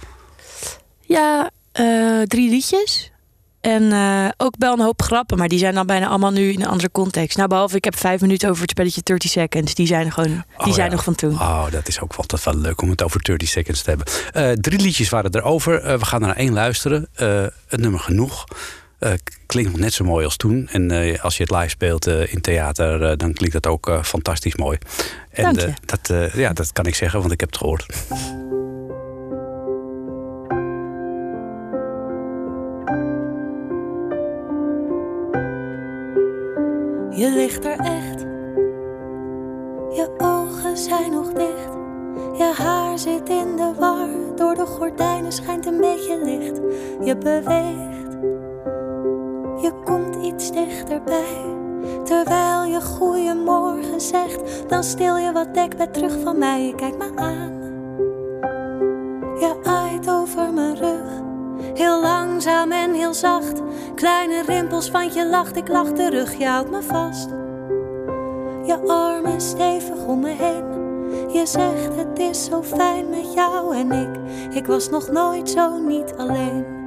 [1.00, 1.50] Ja,
[2.26, 3.10] drie liedjes.
[3.60, 6.60] En eh, ook wel een hoop grappen, maar die zijn dan bijna allemaal nu in
[6.60, 7.36] een andere context.
[7.36, 9.74] Nou, behalve ik heb vijf minuten over het spelletje 30 Seconds.
[9.74, 10.92] Die zijn gewoon, die Oh, zijn ja.
[10.94, 11.32] nog van toen.
[11.32, 14.06] Oh, dat is ook altijd wel leuk om het over 30 seconds te hebben.
[14.32, 15.82] Eh, drie liedjes waren er over.
[15.82, 17.08] Eh, we gaan er naar één luisteren.
[17.14, 18.44] Het nummer Genoeg.
[19.46, 20.68] Klinkt nog net zo mooi als toen.
[20.68, 24.78] En als je het live speelt in theater, dan klinkt dat ook fantastisch mooi.
[25.30, 25.72] En Dank je.
[25.84, 27.86] dat, ja, dat kan ik zeggen, want ik heb het gehoord.
[37.10, 38.20] Je ligt er echt.
[39.90, 41.72] Je ogen zijn nog dicht.
[42.32, 44.08] Je haar zit in de war.
[44.36, 46.60] Door de gordijnen schijnt een beetje licht.
[47.00, 48.12] Je beweegt.
[49.62, 51.44] Je komt iets dichterbij.
[52.04, 56.66] Terwijl je goeiemorgen zegt, dan stil je wat dekbed terug van mij.
[56.66, 57.58] Je kijkt me aan.
[59.38, 61.29] Je aait over mijn rug.
[61.74, 63.62] Heel langzaam en heel zacht.
[63.94, 66.38] Kleine rimpels, want je lacht, ik lach terug.
[66.38, 67.28] Je houdt me vast.
[68.66, 70.78] Je armen stevig om me heen.
[71.32, 74.20] Je zegt het is zo fijn met jou en ik.
[74.54, 76.78] Ik was nog nooit zo niet alleen.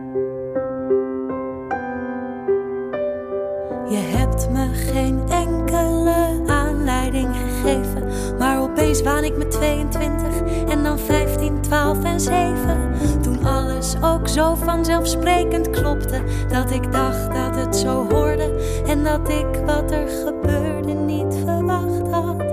[3.90, 8.08] Je hebt me geen enkele aanleiding gegeven.
[8.38, 12.92] Maar opeens waan ik me 22 en dan 15, 12 en 7.
[13.22, 16.21] Toen alles ook zo vanzelfsprekend klopte.
[16.49, 22.12] Dat ik dacht dat het zo hoorde en dat ik wat er gebeurde niet verwacht
[22.12, 22.43] had.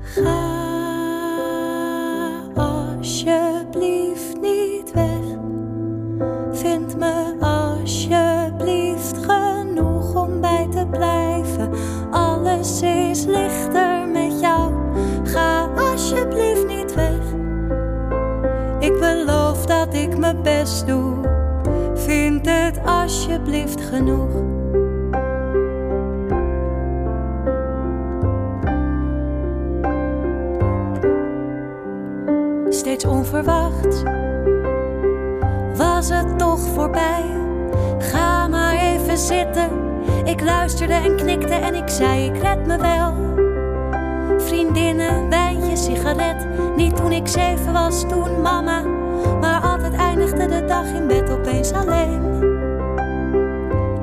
[0.00, 0.58] Ga
[2.54, 5.38] alsjeblieft niet weg.
[6.52, 11.70] Vind me alsjeblieft genoeg om bij te blijven.
[12.10, 13.89] Alles is lichter
[20.42, 21.14] best doe.
[21.94, 24.28] Vind het alsjeblieft genoeg.
[32.68, 34.02] Steeds onverwacht
[35.76, 37.24] was het toch voorbij.
[37.98, 39.68] Ga maar even zitten.
[40.24, 43.14] Ik luisterde en knikte en ik zei: Ik red me wel.
[44.38, 46.46] Vriendinnen, wijntje, sigaret.
[46.76, 48.99] Niet toen ik zeven was, toen mama.
[50.20, 52.20] Eindigde de dag in bed opeens alleen.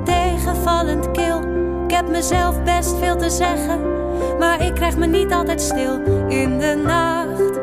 [0.03, 1.41] Tegenvallend kil.
[1.83, 3.79] Ik heb mezelf best veel te zeggen.
[4.39, 7.59] Maar ik krijg me niet altijd stil in de nacht.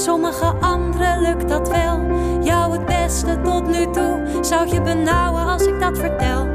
[0.00, 2.00] Sommige anderen lukt dat wel.
[2.42, 4.20] Jou het beste tot nu toe.
[4.40, 6.46] Zou je benauwen als ik dat vertel?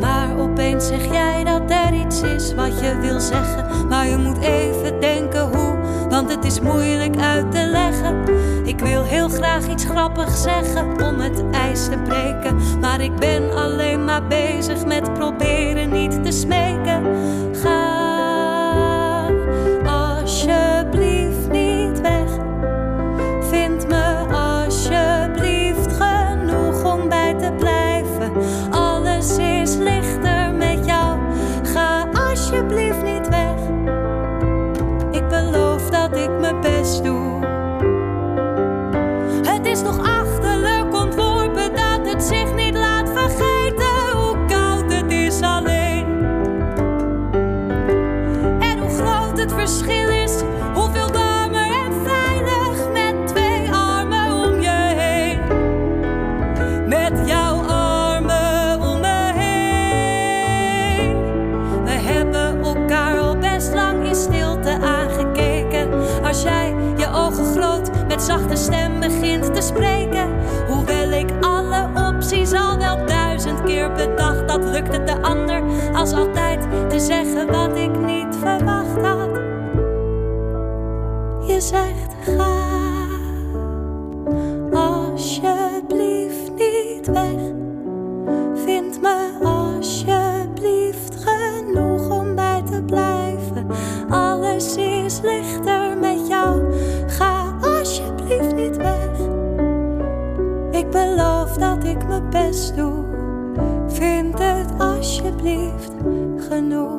[0.00, 3.88] Maar opeens zeg jij dat er iets is wat je wil zeggen.
[3.88, 5.69] Maar je moet even denken hoe,
[6.10, 8.24] want het is moeilijk uit te leggen.
[8.64, 12.56] Ik wil heel graag iets grappigs zeggen om het ijs te breken.
[12.80, 17.02] Maar ik ben alleen maar bezig met proberen niet te smeken.
[36.00, 37.29] Dat ik mijn best doe.
[69.62, 70.28] Spreken.
[70.68, 76.12] Hoewel ik alle opties al wel duizend keer bedacht had, lukt het de ander als
[76.12, 79.28] altijd te zeggen wat ik niet verwacht had.
[81.46, 81.99] Je zegt
[102.10, 103.04] mijn best doe.
[103.88, 105.90] Vind het alsjeblieft
[106.48, 106.98] genoeg.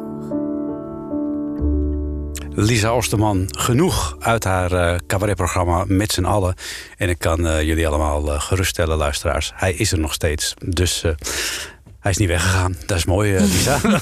[2.49, 6.55] Lisa Osterman, genoeg uit haar eh, cabaretprogramma met z'n allen.
[6.97, 9.51] En ik kan eh, jullie allemaal eh, geruststellen, luisteraars.
[9.55, 10.53] Hij is er nog steeds.
[10.65, 11.11] Dus eh,
[11.99, 12.75] hij is niet weggegaan.
[12.85, 13.79] Dat is mooi, Lisa.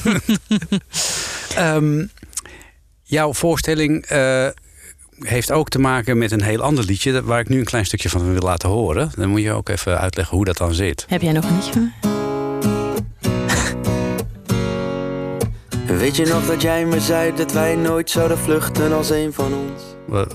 [1.56, 2.06] Ehm,
[3.04, 4.48] jouw voorstelling eh,
[5.20, 7.24] heeft ook te maken met een heel ander liedje...
[7.24, 9.12] waar ik nu een klein stukje van wil laten horen.
[9.16, 11.06] Dan moet je ook even uitleggen hoe dat dan zit.
[11.08, 11.92] Heb jij nog een liedje van?
[15.98, 19.54] Weet je nog dat jij me zei dat wij nooit zouden vluchten als een van
[19.54, 19.82] ons?
[20.06, 20.28] Wa-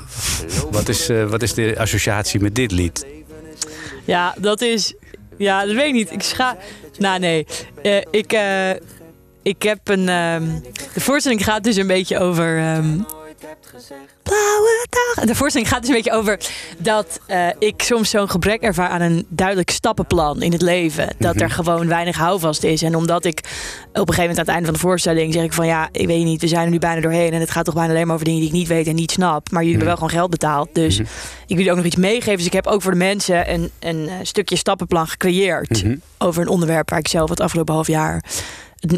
[0.70, 3.06] Wat is, eh, wat is de associatie met dit lied?
[4.04, 4.94] Ja, dat is.
[5.38, 6.10] Ja, dat weet ik niet.
[6.12, 6.56] Ik scha.
[6.98, 7.46] Nou, nee.
[7.82, 8.70] Eh, ik, eh,
[9.42, 10.08] ik heb een.
[10.08, 10.42] ehm,
[10.94, 12.58] de voorstelling gaat dus een beetje over.
[14.22, 15.24] Blauwe dag.
[15.24, 16.38] De voorstelling gaat dus een beetje over
[16.78, 21.08] dat eh, ik soms zo'n gebrek ervaar aan een duidelijk stappenplan in het leven.
[21.18, 22.82] Dat er gewoon weinig houvast is.
[22.82, 23.44] En omdat ik op
[24.08, 26.24] een gegeven moment aan het einde van de voorstelling zeg ik van ja, ik weet
[26.24, 27.32] niet, we zijn er nu bijna doorheen.
[27.32, 29.10] En het gaat toch bijna alleen maar over dingen die ik niet weet en niet
[29.10, 29.50] snap.
[29.50, 30.68] Maar jullie hebben wel gewoon geld betaald.
[30.72, 31.06] Dus ik
[31.46, 32.36] wil jullie ook nog iets meegeven.
[32.36, 35.84] Dus ik heb ook voor de mensen een, een eh, stukje stappenplan gecreëerd.
[35.84, 35.96] Mhm.
[36.18, 38.22] Over een onderwerp waar ik zelf het afgelopen half jaar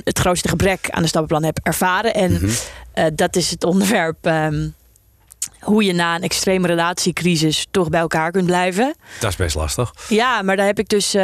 [0.04, 2.14] het, grootste gebrek aan de stappenplan heb ervaren.
[2.14, 2.50] En Mhm.
[2.92, 4.68] eh, dat is het onderwerp ehm,
[5.60, 8.94] hoe je na een extreme relatiecrisis toch bij elkaar kunt blijven.
[9.20, 9.92] Dat is best lastig.
[10.08, 11.22] Ja, maar daar heb ik dus eh,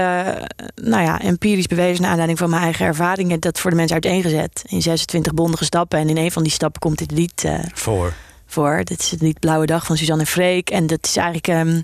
[0.75, 4.63] nou ja, empirisch bewezen naar aanleiding van mijn eigen ervaringen dat voor de mensen uiteengezet
[4.67, 5.99] in 26 bondige stappen.
[5.99, 8.13] En in een van die stappen komt dit lied eh, Voor.
[8.47, 8.81] voor.
[8.85, 10.71] Dit is het lied Blauwe Dag van Suzanne en Freek.
[10.71, 11.81] En dat is eigenlijk, ehm,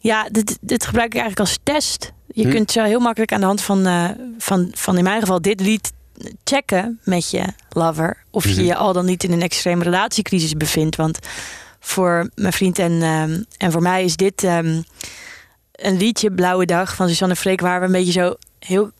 [0.00, 2.12] ja, dit, dit gebruik ik eigenlijk als test.
[2.26, 2.50] Je Hm.
[2.50, 3.86] kunt zo heel makkelijk aan de hand van,
[4.38, 5.92] van, van in mijn geval dit lied
[6.44, 8.16] checken met je lover.
[8.30, 8.62] Of je Mhm.
[8.64, 10.96] je al dan niet in een extreme relatiecrisis bevindt.
[10.96, 11.18] Want
[11.80, 14.82] voor mijn vriend en, ehm, en voor mij is dit ehm,
[15.72, 18.90] een liedje, Blauwe Dag van Suzanne en Freek, waar we een beetje zo heel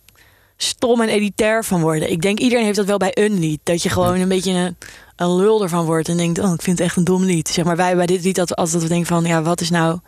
[0.57, 2.11] stom en elitair van worden.
[2.11, 3.61] Ik denk iedereen heeft dat wel bij een lied.
[3.63, 4.77] Dat je gewoon een beetje een,
[5.17, 7.49] een lul ervan wordt en denkt, oh, ik vind het echt een dom lied.
[7.49, 9.71] Zeg maar, wij bij dit lied dat altijd dat we denken van, ja, wat is
[9.71, 9.99] nou,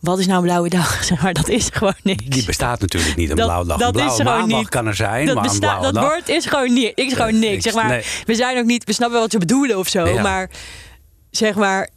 [0.00, 1.04] wat is nou een blauwe dag?
[1.04, 2.24] Zeg maar, dat is gewoon niks.
[2.24, 3.78] Die bestaat natuurlijk niet, een Dat- blauwe dag.
[3.78, 4.68] dat een blauwe is maandag niet.
[4.68, 6.02] kan er zijn, dat maar een blauwe dat dag...
[6.04, 7.46] woord is gewoon, niet, is gewoon niks.
[7.52, 8.02] niks, Zeg maar, nee.
[8.24, 10.22] we zijn ook niet, we snappen wel wat ze bedoelen of zo, Ja.
[10.22, 10.50] maar
[11.30, 11.88] zeg maar.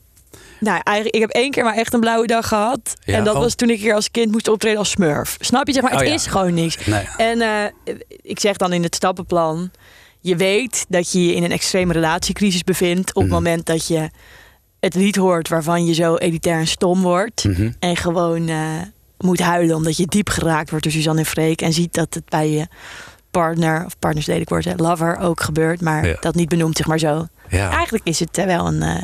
[0.59, 2.93] Nou, eigenlijk, ik heb één keer maar echt een blauwe dag gehad.
[3.05, 3.39] Ja, en dat oh.
[3.41, 5.37] was toen ik hier als kind moest optreden als smurf.
[5.39, 5.73] Snap je?
[5.73, 6.13] Zeg maar, het Oh, ja.
[6.13, 6.85] is gewoon niks.
[6.85, 7.07] Nee.
[7.17, 9.71] En eh, ik zeg dan in het stappenplan:
[10.19, 13.33] je weet dat je je in een extreme relatiecrisis bevindt op het Mhm.
[13.33, 14.09] moment dat je
[14.83, 17.43] het lied hoort waarvan je zo elitair en stom wordt.
[17.43, 17.71] Mhm.
[17.79, 18.57] En gewoon eh,
[19.17, 21.61] moet huilen omdat je diep geraakt wordt door Suzanne en Freek.
[21.61, 22.67] En ziet dat het bij je
[23.31, 25.81] partner, of partners lelijk wordt, lover ook gebeurt.
[25.81, 26.17] Maar Ja.
[26.19, 27.27] dat niet benoemd, zeg maar zo.
[27.49, 29.03] Ja, Eigenlijk is het eh, wel een, eh,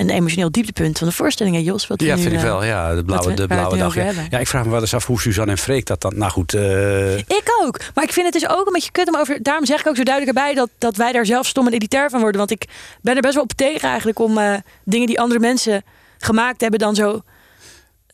[0.00, 1.86] een emotioneel dieptepunt van de voorstelling, hè, Jos.
[1.86, 2.64] Wat ja nu, vind ik eh, wel.
[2.64, 3.94] Ja, de blauwe, we- de blauwe dag.
[3.94, 4.38] Ja.
[4.38, 6.18] ik vraag me wel eens af hoe Suzanne en Freek dat dan...
[6.18, 7.80] Nou goed, eh, Ik ook.
[7.94, 9.42] Maar ik vind het dus ook een beetje kut om over.
[9.42, 12.10] Daarom zeg ik ook zo duidelijk erbij dat, dat wij daar zelf stom en elitair
[12.10, 12.38] van worden.
[12.38, 12.64] Want ik
[13.02, 15.82] ben er best wel op tegen eigenlijk om eh, dingen die andere mensen
[16.18, 17.22] gemaakt hebben dan zo.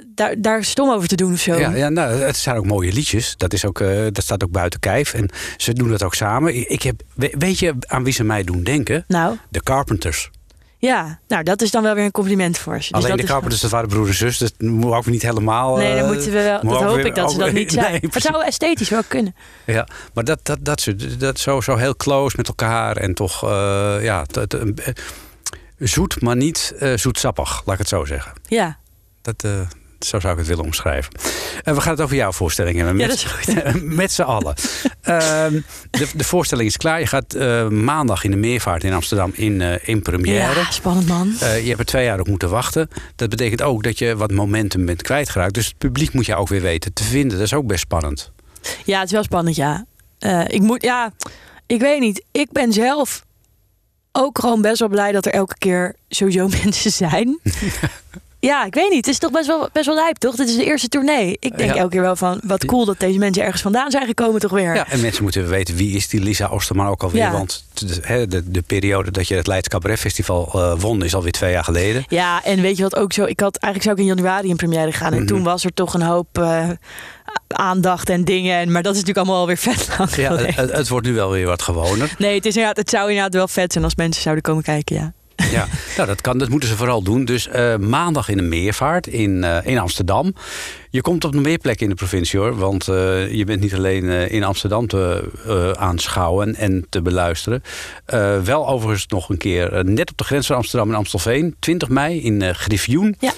[0.07, 1.55] Daar, daar stom over te doen of zo.
[1.55, 3.35] ja, ja, nou, het zijn ook mooie liedjes.
[3.37, 3.79] Dat, is ook,
[4.13, 5.15] dat staat ook buiten kijf.
[5.15, 6.71] En ze doen dat ook samen.
[6.71, 9.05] Ik, heb, we- weet je aan wie ze mij doen denken?
[9.09, 10.31] Nou, De Carpenters.
[10.85, 11.19] Ja.
[11.29, 12.93] Nou, dat is dan wel weer een compliment voor ze.
[12.93, 14.39] Dus Alleen de is- Carpenters, dat waren broer en zus.
[14.39, 15.77] Dat moet ook niet helemaal...
[15.77, 16.61] Nee, dan eh, moeten we wel.
[16.63, 17.91] Dat hoop weer- ik dat ze dat niet zijn.
[17.93, 19.35] Nee, maar het zou esthetisch wel kunnen.
[19.67, 23.45] Ja, maar dat, dat, dat, ze- dat zo, zo heel close met elkaar en toch
[23.45, 24.89] eh, ja, t- t- eh,
[25.79, 28.33] zoet, maar niet eh, zoetsappig, laat ik het zo zeggen.
[28.47, 28.79] Ja,
[29.23, 29.45] Dat,
[30.05, 31.13] zo zou ik het willen omschrijven.
[31.63, 32.99] En we gaan het over jouw voorstelling hebben.
[32.99, 33.83] Ja, Met, goed.
[34.03, 34.55] met z'n allen.
[35.01, 37.01] Ehm, de, de voorstelling is klaar.
[37.01, 40.55] Je gaat eh, maandag in de Meervaart in Amsterdam in, eh, in première.
[40.61, 41.35] ja spannend man.
[41.41, 42.89] Eh, je hebt er twee jaar op moeten wachten.
[43.17, 45.55] Dat betekent ook dat je wat momentum bent kwijtgeraakt.
[45.55, 47.39] Dus het publiek moet je ook weer weten te vinden.
[47.39, 48.33] Dat is ook best spannend.
[48.85, 49.85] Ja, het is wel spannend, ja.
[50.19, 51.13] Eh, ik moet, ja,
[51.67, 52.25] ik weet niet.
[52.33, 53.25] Ik ben zelf
[54.13, 57.39] ook gewoon best wel blij dat er elke keer sowieso mensen zijn.
[58.45, 58.97] Ja, ik weet niet.
[59.07, 60.35] Het is toch best wel, best wel lijp, toch?
[60.35, 61.37] Dit is de eerste tournee.
[61.41, 61.77] Ik denk Ja.
[61.77, 64.75] elke keer wel van, wat cool dat deze mensen ergens vandaan zijn gekomen toch weer.
[64.75, 67.23] Ja, en mensen moeten weten wie is die Lisa Osterman ook alweer.
[67.23, 67.33] Ja.
[67.33, 71.33] Want de, de, de periode dat je het Leids Cabaret Festival eh, won is alweer
[71.33, 72.05] twee jaar geleden.
[72.09, 73.25] Ja, en weet je wat ook zo?
[73.25, 75.13] Ik had eigenlijk zou ik in januari in première gaan.
[75.13, 75.27] En Mhm.
[75.27, 76.69] toen was er toch een hoop eh,
[77.49, 78.59] aandacht en dingen.
[78.59, 81.47] En, maar dat is natuurlijk allemaal alweer vet lang Ja, het wordt nu wel weer
[81.47, 82.15] wat gewoner.
[82.19, 84.97] Nee, het, is inderdaad, het zou inderdaad wel vet zijn als mensen zouden komen kijken,
[84.97, 85.13] ja.
[85.55, 87.25] Ja, nou, dat, kan, dat moeten ze vooral doen.
[87.25, 90.35] Dus eh, maandag in de meervaart in, eh, in Amsterdam.
[90.91, 92.57] Je komt op nog meer plekken in de provincie hoor.
[92.57, 97.63] Want eh, je bent niet alleen in Amsterdam te aanschouwen en te beluisteren.
[98.45, 101.57] Wel overigens nog een keer net op de grens van Amsterdam en Amstelveen.
[101.59, 103.17] 20 mei in Griffioen.
[103.21, 103.33] Ja.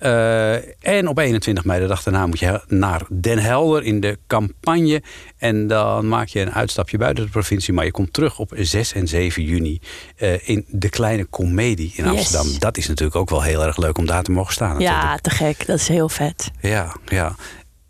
[0.00, 0.54] Eh,
[0.96, 5.02] en op 21 mei, de dag daarna, moet je naar Den Helder in de campagne.
[5.38, 7.74] En dan maak je een uitstapje buiten de provincie.
[7.74, 9.80] Maar je komt terug op 6 en 7 juni
[10.16, 12.12] eh, in de Kleine Comedie in Yes.
[12.12, 12.58] Amsterdam.
[12.58, 14.68] Dat is natuurlijk ook wel heel erg leuk om daar te mogen staan.
[14.72, 14.98] natuurlijk.
[15.02, 15.66] Ja, te gek.
[15.66, 16.50] Dat is heel vet.
[16.60, 17.34] Ja, ja.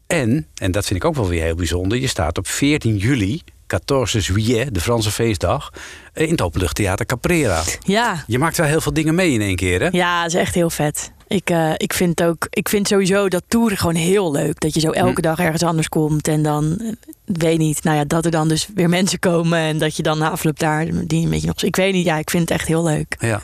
[0.06, 3.42] En, en dat vind ik ook wel weer heel bijzonder, je staat op 14 juli,
[3.78, 5.72] 14 juillet, de Franse feestdag,
[6.12, 7.62] eh, in het Openluchttheater Caprera.
[7.84, 9.88] Ja, Je maakt wel heel veel dingen mee in één keer, hè?
[9.92, 11.12] ja, dat is echt heel vet.
[11.28, 14.60] Ik, eh, ik vind ook, ik vind sowieso dat toeren gewoon heel leuk.
[14.60, 15.20] Dat je zo elke Hm.
[15.20, 16.92] dag ergens anders komt en dan, eh,
[17.24, 20.18] weet niet, nou ja, dat er dan dus weer mensen komen en dat je dan
[20.18, 21.62] na afloop daar die een beetje nog.
[21.62, 23.16] Ik weet niet, ja, ik vind het echt heel leuk.
[23.18, 23.40] Ja.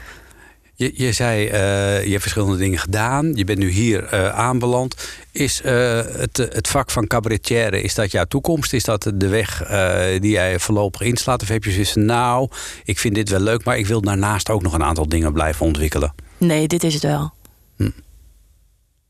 [0.79, 3.35] Je, je zei, eh, je hebt verschillende dingen gedaan.
[3.35, 5.09] Je bent nu hier eh, aanbeland.
[5.33, 5.73] Is eh,
[6.05, 8.73] het, het vak van cabaretière, is dat jouw toekomst?
[8.73, 9.67] Is dat de weg
[10.21, 11.43] die jij voorlopig inslaat?
[11.43, 12.49] Of heb je zoiets nou,
[12.85, 13.65] ik vind dit wel leuk...
[13.65, 16.15] maar ik wil daarnaast ook nog een aantal dingen blijven ontwikkelen?
[16.39, 17.35] Nee, dit is het wel.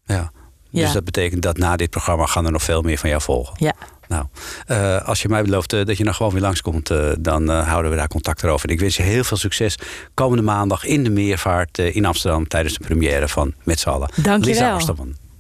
[0.06, 0.32] Ja.
[0.70, 3.54] Dus dat betekent dat na dit programma gaan er nog veel meer van jou volgen.
[3.58, 3.74] Ja.
[4.16, 4.26] Nou,
[4.66, 7.90] eh, als je mij belooft eh, dat je nog gewoon weer langskomt, eh, dan houden
[7.90, 8.68] we daar contact over.
[8.68, 9.78] En ik wens je heel veel succes
[10.14, 14.08] komende maandag in de meervaart in Amsterdam tijdens de première van Met z'n allen.
[14.16, 14.96] Dank je Lisa wel.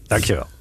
[0.06, 0.55] Dank je wel.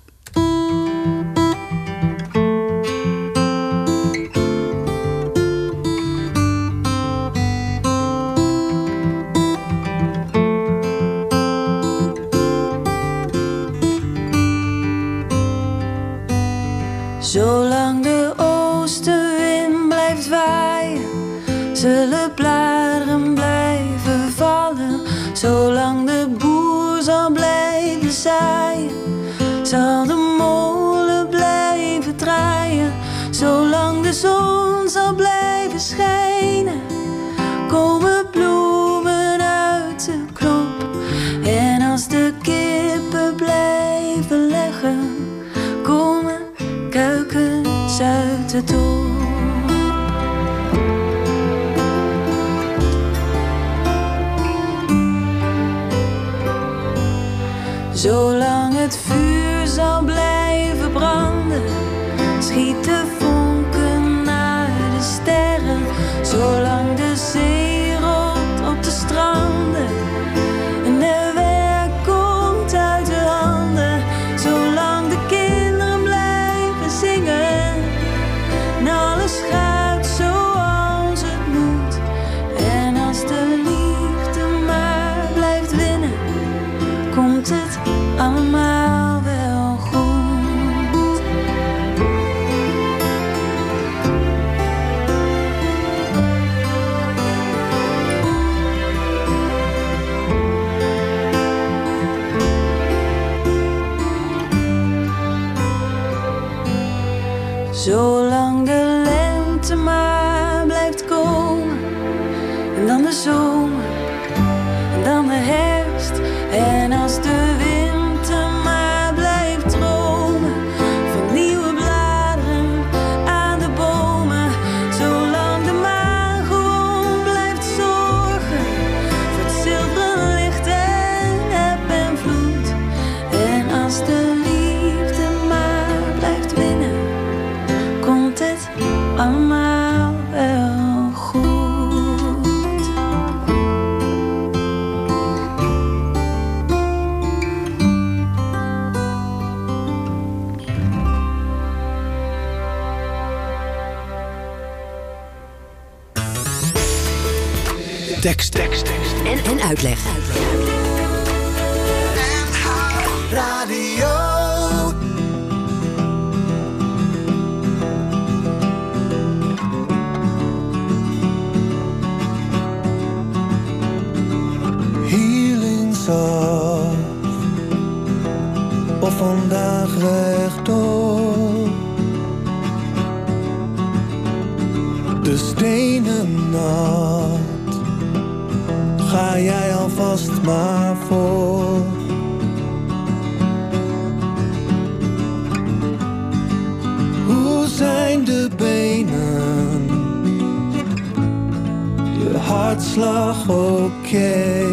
[202.75, 204.67] Je hartslag oké.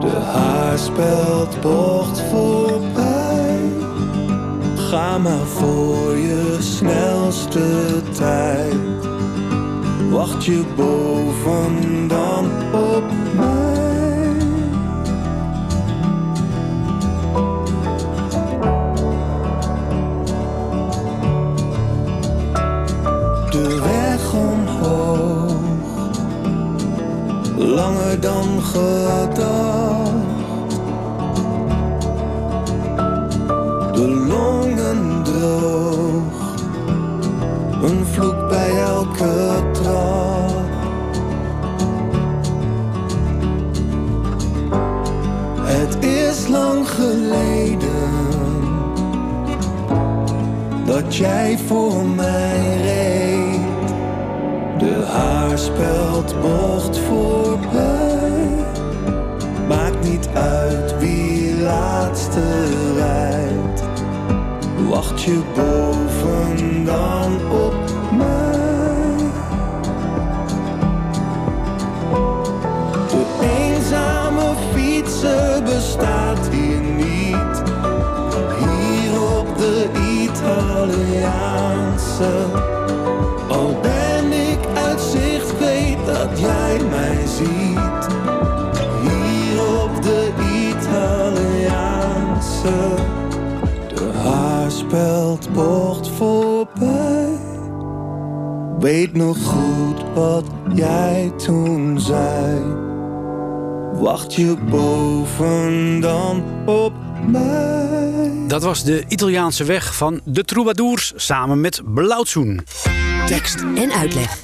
[0.00, 3.58] De haarspeld bocht voorbij.
[4.76, 8.74] Ga maar voor je snelste tijd.
[10.10, 13.19] Wacht je boven dan op
[28.20, 30.10] dan gedacht.
[33.92, 36.54] De longen droog,
[37.82, 40.58] een vloek bij elke trap.
[45.62, 48.10] Het is lang geleden
[50.86, 53.60] dat jij voor mij reed.
[54.78, 57.99] De haarspeld mocht voorbij.
[60.34, 62.42] Uit wie laatste
[62.96, 63.82] rijdt.
[64.88, 67.74] Wacht je boven dan op
[68.16, 69.16] mij?
[73.08, 77.62] De eenzame fietser bestaat hier niet.
[78.58, 79.88] Hier op de
[80.22, 81.50] Italiaanse.
[83.48, 87.79] Al ben ik uit zicht, weet dat jij mij ziet.
[92.60, 92.96] Italiaanse.
[93.94, 97.38] De haarspeld bocht voorbij.
[98.78, 100.44] Weet nog goed wat
[100.74, 102.60] jij toen zei.
[103.92, 106.92] Wacht je boven dan op
[107.26, 108.32] mij?
[108.46, 112.60] Dat was de Italiaanse weg van de Troubadours samen met Blauwtsoen.
[113.26, 114.38] Tekst En uitleg.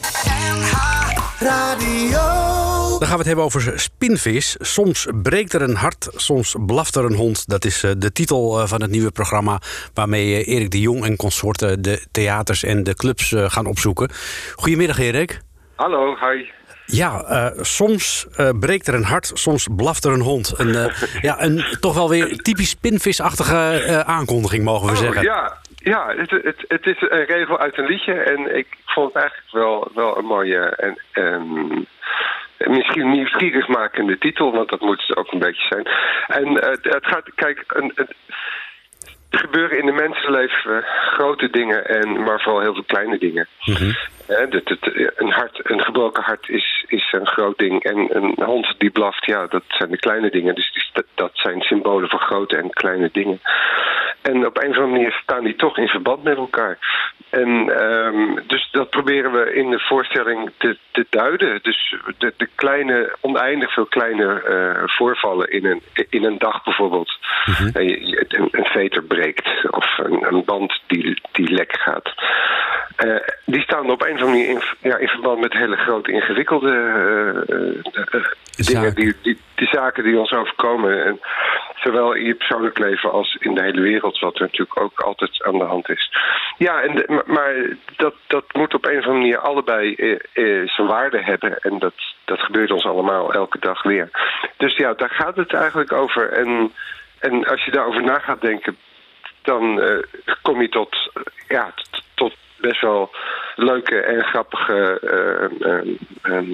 [1.39, 2.76] Radio.
[2.99, 4.57] Dan gaan we het hebben over spinvis.
[4.61, 7.49] Soms breekt er een hart, soms blaft er een hond.
[7.49, 9.59] Dat is eh, de titel eh, van het nieuwe programma...
[9.95, 14.11] waarmee eh, Erik de Jong en consorten de theaters en de clubs gaan opzoeken.
[14.55, 15.41] Goedemiddag, Erik.
[15.75, 16.45] Hallo, hi.
[16.87, 18.27] Ja, soms
[18.61, 20.55] breekt er een hart, soms blaft er een hond.
[20.57, 20.73] Een,
[21.29, 25.23] ja, een toch wel weer typisch spinvisachtige aankondiging, mogen we Oh, zeggen.
[25.23, 29.23] ja, ja het, het, het is een regel uit een liedje en ik vond het
[29.23, 31.83] eigenlijk wel, wel een mooie en ehm,
[32.59, 35.87] misschien nieuwsgierigmakende titel, want dat moet het ook een beetje zijn.
[36.27, 37.93] En eh, het gaat, kijk, een,
[39.31, 43.49] er gebeuren in de mensenleven grote dingen, en, maar vooral heel veel kleine dingen.
[43.61, 47.83] Het, een, hart, een gebroken hart is, is een groot ding.
[47.85, 50.55] En een hond die blaft, ja, dat zijn de kleine dingen.
[50.55, 53.41] Dus dat, zijn symbolen voor grote en kleine dingen.
[54.23, 56.79] En op een of andere manier staan die toch in verband met elkaar.
[57.31, 61.59] En ehm, dus dat proberen we in de voorstelling te, te duiden.
[61.63, 67.19] Dus de, de kleine, oneindig veel kleine eh, voorvallen in een, in een dag bijvoorbeeld.
[67.73, 72.15] Een, een veter breekt of een, een band die, die lek gaat.
[72.97, 76.13] Eh, die staan op een of andere manier in, ja, in verband met hele grote
[76.13, 78.25] ingewikkelde eh, eh, eh,
[78.57, 81.05] dingen, die, die, die zaken die ons overkomen.
[81.05, 81.21] En
[81.75, 85.45] zowel in je persoonlijk leven als in de hele wereld, wat er natuurlijk ook altijd
[85.45, 86.13] aan de hand is.
[86.59, 89.95] Ja, en de- maar- dat, dat moet op een of andere manier allebei
[90.67, 91.59] zijn waarde hebben.
[91.59, 91.95] En dat,
[92.25, 94.11] dat gebeurt ons allemaal elke dag weer.
[94.57, 96.33] Dus ja, daar gaat het eigenlijk over.
[96.33, 96.73] En,
[97.19, 98.77] en als je daarover na gaat denken,
[99.43, 99.81] dan
[100.43, 101.13] kom je tot,
[101.49, 101.75] ja,
[102.15, 103.11] tot best wel
[103.57, 106.47] leuke en grappige eh, eh,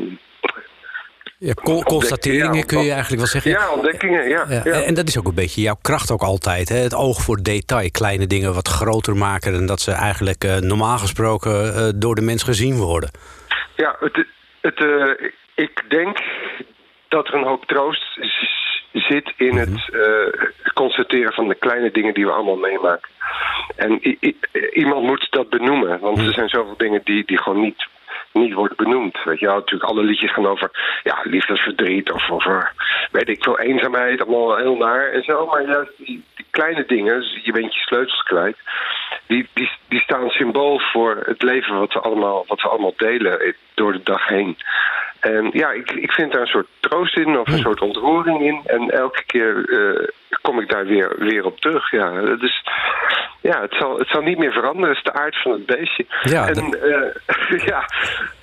[1.39, 3.51] Ja, con- constateringen Ja, kun je eigenlijk wel zeggen.
[3.51, 4.29] ja, ontdekkingen.
[4.29, 4.63] Ja, Ja.
[4.83, 6.69] En dat is ook een beetje jouw kracht ook altijd.
[6.69, 6.77] Hè?
[6.77, 7.91] Het oog voor detail.
[7.91, 9.53] Kleine dingen wat groter maken...
[9.53, 13.11] dan dat ze eigenlijk eh, normaal gesproken eh, door de mens gezien worden.
[13.77, 14.27] Ja, het,
[14.61, 16.19] het, eh, ik denk
[17.09, 18.19] dat er een hoop troost
[18.93, 23.11] zit in het eh, constateren van de kleine dingen die we allemaal meemaken.
[23.77, 24.19] En
[24.73, 27.87] iemand moet dat benoemen, want er zijn zoveel dingen die, die gewoon niet,
[28.33, 29.25] niet worden benoemd.
[29.25, 30.71] Weet je wel, natuurlijk alle liedjes gaan over
[31.03, 32.73] ja, liefdesverdriet of over,
[33.11, 35.47] weet ik veel, eenzaamheid, allemaal heel naar en zo.
[35.47, 38.57] Maar juist die, die kleine dingen, dus je bent je sleutels kwijt,
[39.27, 43.41] die, die, die staan symbool voor het leven wat we allemaal, wat we allemaal delen
[43.41, 44.57] eh, door de dag heen.
[45.23, 48.61] En ja, ik, ik vind daar een soort troost in of een soort ontroering in.
[48.65, 50.09] En elke keer eh,
[50.43, 51.91] kom ik daar weer, weer op terug.
[51.91, 52.63] Ja, dus
[53.41, 54.89] ja, het zal, het zal niet meer veranderen.
[54.89, 56.07] Het is de aard van het beestje.
[56.23, 57.85] Ja, en, eh, ja.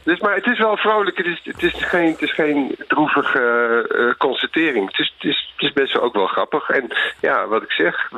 [0.04, 1.18] Dus, maar het is wel vrolijk.
[1.18, 3.42] Het is, het is geen, het is geen droevige
[3.90, 4.86] eh, constatering.
[4.86, 6.70] Het is, het, is, het is best wel ook wel grappig.
[6.70, 6.88] En
[7.22, 8.12] ja, wat ik zeg,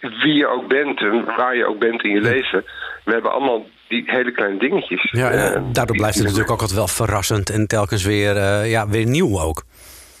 [0.00, 2.64] wie je ook bent en waar je ook bent in je leven,
[3.04, 5.08] we hebben allemaal die hele kleine dingetjes.
[5.10, 8.70] Ja, Eh, en daardoor blijft het natuurlijk ook altijd wel verrassend en telkens weer, eh,
[8.70, 9.62] ja, weer nieuw ook.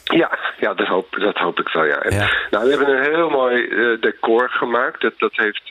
[0.04, 1.96] Ja, ja dat, hoop, dat hoop ik wel, ja.
[1.98, 2.28] En, Ja.
[2.50, 5.00] Nou, we hebben een heel mooi eh, decor gemaakt.
[5.00, 5.62] Dat, dat heeft...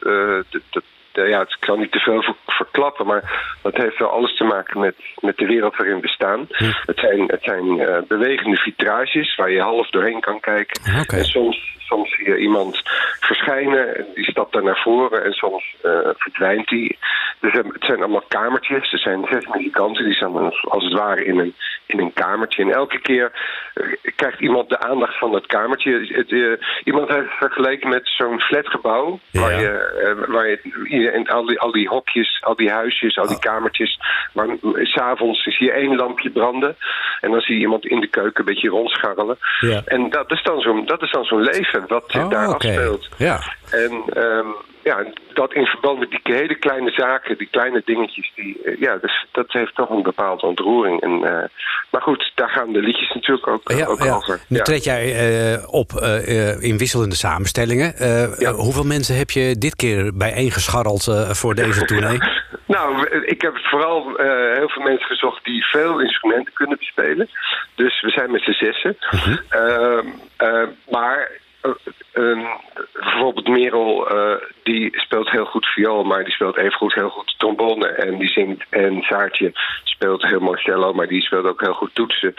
[0.51, 0.83] dat, dat-
[1.15, 4.79] ja, ik kan niet te veel ver- verklappen, maar dat heeft wel alles te maken
[4.79, 6.47] met, met de wereld waarin we staan.
[6.49, 6.63] Hm.
[6.85, 7.65] Het zijn, het zijn
[8.07, 10.81] bewegende vitrages waar je half doorheen kan kijken.
[11.01, 11.15] Oké.
[11.15, 12.81] En soms, soms zie je iemand
[13.19, 15.75] verschijnen, en die stapt daar naar voren en soms
[16.17, 16.97] verdwijnt die.
[17.43, 18.91] Dus het zijn allemaal kamertjes.
[18.91, 22.63] Er zijn zes muzikanten die staan als, als het ware in een, in een kamertje.
[22.63, 23.31] En elke keer
[23.73, 25.91] eh, krijgt iemand de aandacht van dat kamertje.
[26.13, 29.19] Het, eh, iemand heeft het vergeleken met zo'n flatgebouw.
[29.31, 30.47] Waar je, eh, waar
[30.83, 33.99] je en al, die, al die hokjes, al die huisjes, al die kamertjes.
[34.33, 34.47] Waar
[34.81, 36.75] s'avonds zie je één lampje branden.
[37.19, 39.37] En dan zie je iemand in de keuken een beetje rondscharrelen.
[39.59, 39.81] Ja.
[39.85, 42.67] En dat is dan zo'n dat is dan zo'n leven wat zich Oh, daar oké.
[42.67, 43.09] afspeelt.
[43.17, 43.39] Ja.
[43.71, 44.47] En ehm,
[44.83, 48.97] ja, dat in verband met die hele kleine zaken, die kleine dingetjes, die, eh, ja,
[48.97, 51.01] dus, dat heeft toch een bepaalde ontroering.
[51.01, 51.47] En, eh,
[51.91, 54.15] maar goed, daar gaan de liedjes natuurlijk ook, Ja, ook ja.
[54.15, 54.39] over.
[54.47, 54.63] Nu Ja.
[54.63, 55.91] treed jij eh, op
[56.59, 57.93] in wisselende samenstellingen.
[58.55, 62.17] Hoeveel mensen heb je dit keer bijeengescharreld voor deze tournee?
[62.65, 64.13] Nou, ik heb vooral
[64.53, 67.29] heel veel mensen gezocht die veel instrumenten kunnen bespelen.
[67.75, 68.97] Dus we zijn met z'n zessen.
[69.11, 69.37] Mhm.
[69.49, 70.07] Ehm,
[70.37, 71.31] eh, maar
[72.11, 72.41] ehm,
[72.93, 77.87] bijvoorbeeld Merel, eh, die speelt heel goed viool, maar die speelt evengoed heel goed trombone
[77.87, 78.65] en die zingt.
[78.69, 79.51] En Saartje
[79.83, 82.33] speelt heel mooi cello, maar die speelt ook heel goed toetsen.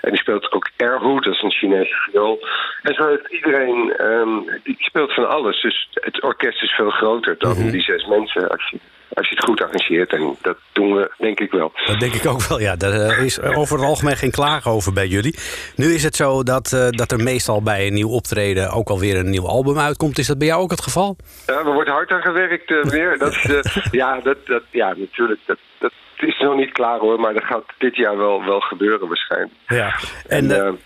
[0.00, 2.38] En die speelt ook erhu, dat is een Chinese viool.
[2.82, 5.60] En zo heeft iedereen, ehm, die speelt van alles.
[5.60, 8.78] Dus het orkest is veel groter dan die zes mensen als je,
[9.12, 10.12] als je het goed arrangeert.
[10.12, 11.72] En dat doen we denk ik wel.
[11.86, 12.76] Dat denk ik ook wel, ja.
[12.76, 15.38] Daar eh, is over het algemeen geen klagen over bij jullie.
[15.76, 19.16] Nu is het zo dat, eh, dat er meestal bij een nieuw optreden ook alweer
[19.16, 20.18] een nieuw album uitkomt.
[20.18, 21.16] Is dat bij jou ook het geval?
[21.46, 23.18] Ja, er wordt hard aan gewerkt weer.
[23.18, 25.40] Dat is, ja, dat, dat, ja, natuurlijk.
[25.46, 29.08] Dat, dat is nog niet klaar hoor, maar dat gaat dit jaar wel, wel gebeuren
[29.08, 29.52] waarschijnlijk.
[29.66, 29.94] Ja.
[30.26, 30.78] En, En,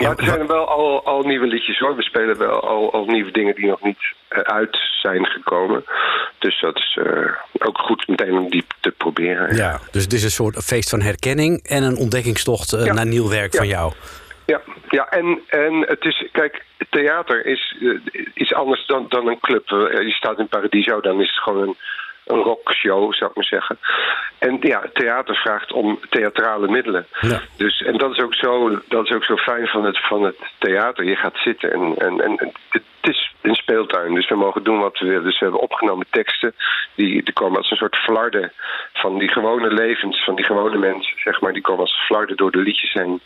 [0.00, 1.96] ja, er zijn wel al, al nieuwe liedjes hoor.
[1.96, 3.98] We spelen wel al, al nieuwe dingen die nog niet
[4.28, 5.84] eh, uit zijn gekomen.
[6.38, 7.32] Dus dat is eh,
[7.66, 9.56] ook goed meteen om die te proberen.
[9.56, 12.92] ja, dus het is een soort feest van herkenning en een ontdekkingstocht eh, Ja.
[12.92, 13.58] naar nieuw werk Ja.
[13.58, 13.92] van jou.
[14.46, 17.76] Ja, ja en, en het is, kijk, theater is
[18.34, 19.68] iets anders dan, dan een club.
[19.68, 21.76] Je staat in Paradiso, dan is het gewoon een,
[22.30, 23.78] een rockshow, zou ik maar zeggen.
[24.38, 27.06] En ja, theater vraagt om theatrale middelen.
[27.20, 27.40] Ja.
[27.56, 30.36] Dus, en dat is, ook zo, dat is ook zo fijn van het, van het
[30.58, 31.04] theater.
[31.04, 34.98] Je gaat zitten en, en, en het is een speeltuin, dus we mogen doen wat
[34.98, 35.24] we willen.
[35.24, 36.54] Dus we hebben opgenomen teksten,
[36.94, 38.52] die, die komen als een soort flarden
[38.92, 41.52] van die gewone levens, van die gewone mensen, zeg maar.
[41.52, 43.20] Die komen als flarden door de liedjes heen.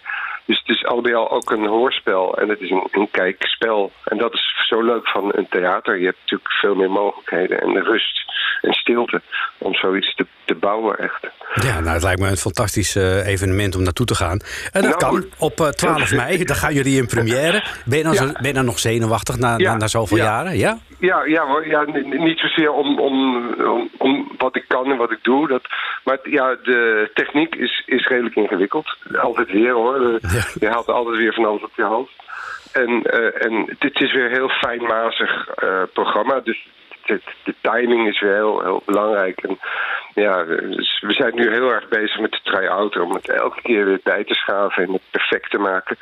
[0.47, 3.93] Dus het is al bij al ook een hoorspel en het is een, een kijkspel.
[4.05, 5.99] En dat is zo leuk van een theater.
[5.99, 8.23] Je hebt natuurlijk veel meer mogelijkheden en rust
[8.61, 9.23] en stilte
[9.59, 11.27] om zoiets te, te bouwen echt.
[11.55, 14.41] Ja, nou, het lijkt me een fantastisch eh, evenement om naartoe te gaan.
[14.73, 16.45] En dat Nou, kan op eh, 12 mei.
[16.45, 17.63] Dan gaan jullie in première.
[17.85, 18.19] Ben je dan, Ja.
[18.27, 20.25] zo, ben je dan nog zenuwachtig na, Ja, na, na zoveel ja.
[20.25, 20.57] jaren?
[20.57, 20.79] Ja?
[21.05, 21.67] Ja, ja, hoor.
[21.67, 25.49] ja niet zozeer om, om, om, om wat ik kan en wat ik doe.
[25.49, 25.63] Dat,
[26.05, 28.97] maar ja, de techniek is, is redelijk ingewikkeld.
[29.21, 29.95] Altijd weer hoor.
[29.95, 30.43] Eh, Ja.
[30.61, 32.09] Je haalt altijd weer van alles op je hand.
[32.73, 36.41] En, eh, en dit is weer een heel fijnmazig eh, programma.
[36.41, 36.69] Dus
[37.07, 39.41] de, de timing is weer heel, heel belangrijk.
[39.43, 39.59] En
[40.15, 43.01] ja, dus we zijn nu heel erg bezig met de try-out.
[43.01, 45.97] Om het elke keer weer bij te schaven en het perfect te maken.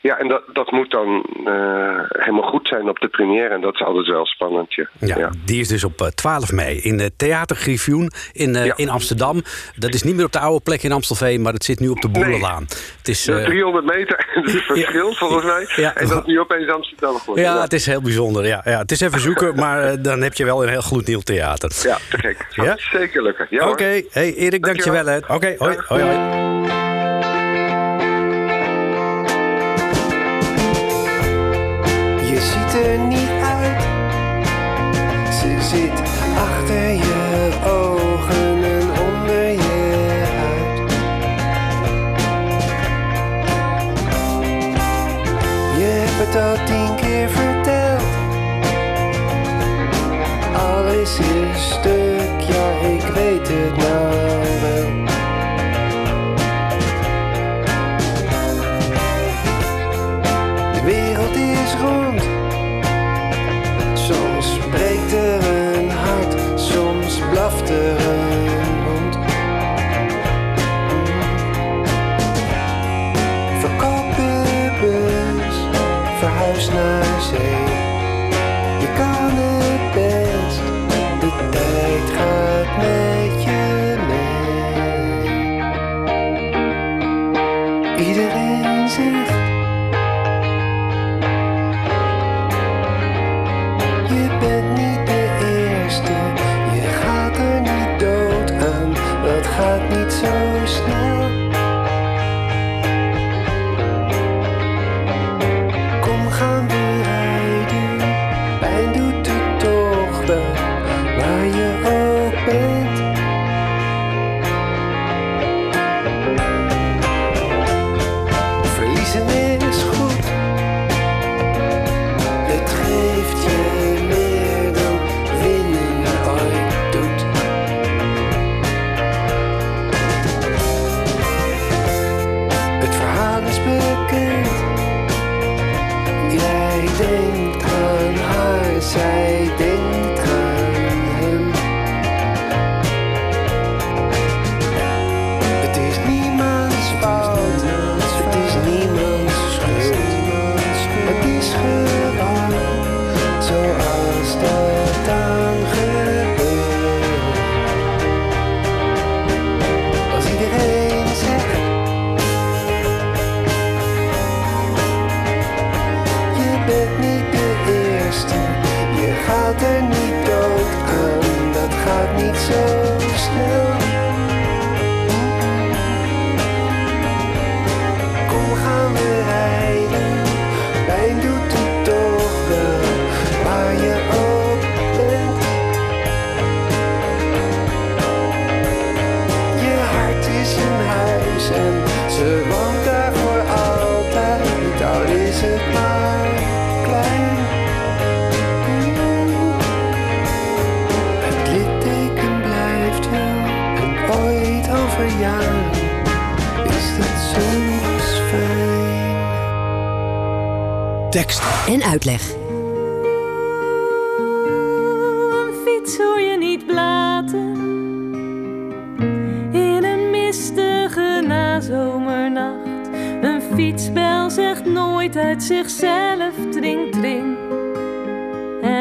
[0.00, 3.54] Ja, en dat, dat moet dan eh, helemaal goed zijn op de première.
[3.54, 4.74] En dat is altijd wel spannend.
[4.74, 4.86] Ja.
[5.00, 8.76] Ja, die is dus op eh, 12 mei in de Theater Griffioen in, eh, Ja.
[8.76, 9.42] in Amsterdam.
[9.76, 12.00] Dat is niet meer op de oude plek in Amstelveen, maar het zit nu op
[12.00, 12.62] de Boerenlaan.
[12.98, 15.92] Het is, Dat is eh, 300 meter het verschil volgens mij.
[15.94, 17.44] En dat is nu opeens Amsterdam geworden.
[17.44, 18.46] ja, het is heel bijzonder.
[18.46, 21.20] Ja, ja, het is even zoeken, maar eh, dan heb je wel een heel gloednieuw
[21.20, 21.70] theater.
[21.82, 22.46] Ja, te gek.
[22.50, 22.74] Ja?
[22.76, 23.46] Zeker lukken.
[23.50, 23.68] Ja.
[23.68, 25.06] Oké, hey Erik, dankjewel.
[25.06, 25.16] hè.
[25.16, 25.86] Oké, hoi, Dag.
[25.88, 26.87] hoi, hoi.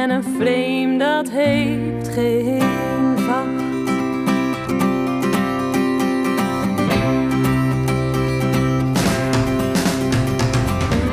[0.08, 3.48] En een frame dat heeft geen vacht.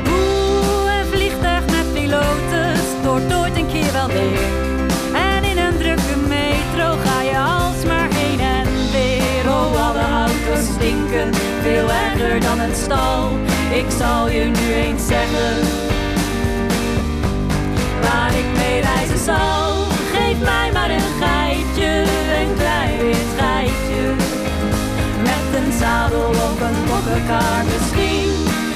[0.09, 4.38] Oeh, een vliegtuig met piloten stort ooit een keer wel neer.
[5.14, 9.53] En in een drukke metro ga je alsmaar heen en weer.
[9.53, 13.30] Oh, alle auto's stinken, veel erger dan een stal.
[13.72, 15.84] Ik zal je nu eens zeggen
[27.32, 28.32] misschien.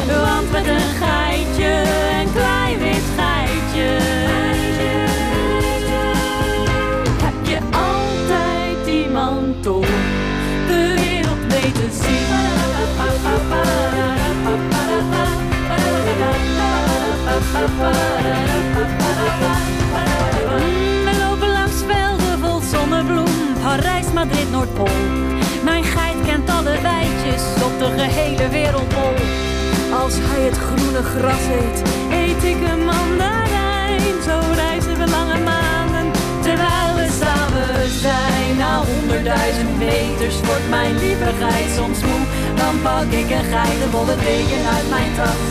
[0.06, 1.82] Want met een geitje,
[2.20, 3.96] een klein wit geitje.
[7.22, 9.80] Heb je altijd iemand om
[10.66, 12.26] de wereld mee te zien?
[20.54, 25.47] Mm, We lopen langs velden vol zonnebloem, Parijs, Madrid, Noordpool.
[25.68, 29.14] Mijn geit kent alle wijtjes op de gehele wereldbol.
[30.02, 31.78] Als hij het groene gras eet,
[32.20, 34.00] eet ik een mandarijn.
[34.26, 36.06] Zo reizen we lange maanden,
[36.46, 38.56] terwijl we samen zijn.
[38.56, 42.24] Na honderdduizend meters wordt mijn lieve geit soms moe.
[42.60, 45.42] Dan pak ik een geitenwolle deken uit mijn tas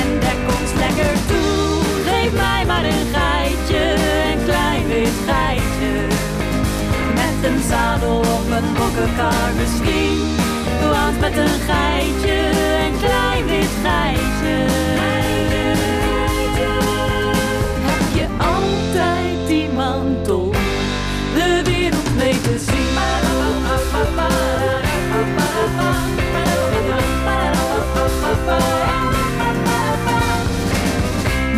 [0.00, 1.68] en dek ons lekker toe.
[2.08, 3.82] Geef mij maar een geitje,
[4.30, 6.39] een klein wit geitje.
[7.40, 10.18] Met een zadel op een bokkenkar misschien.
[10.90, 12.50] Want met een geitje,
[12.84, 14.56] een klein wit geitje.
[17.88, 20.50] Heb je altijd iemand om
[21.34, 22.78] de wereld mee te zien.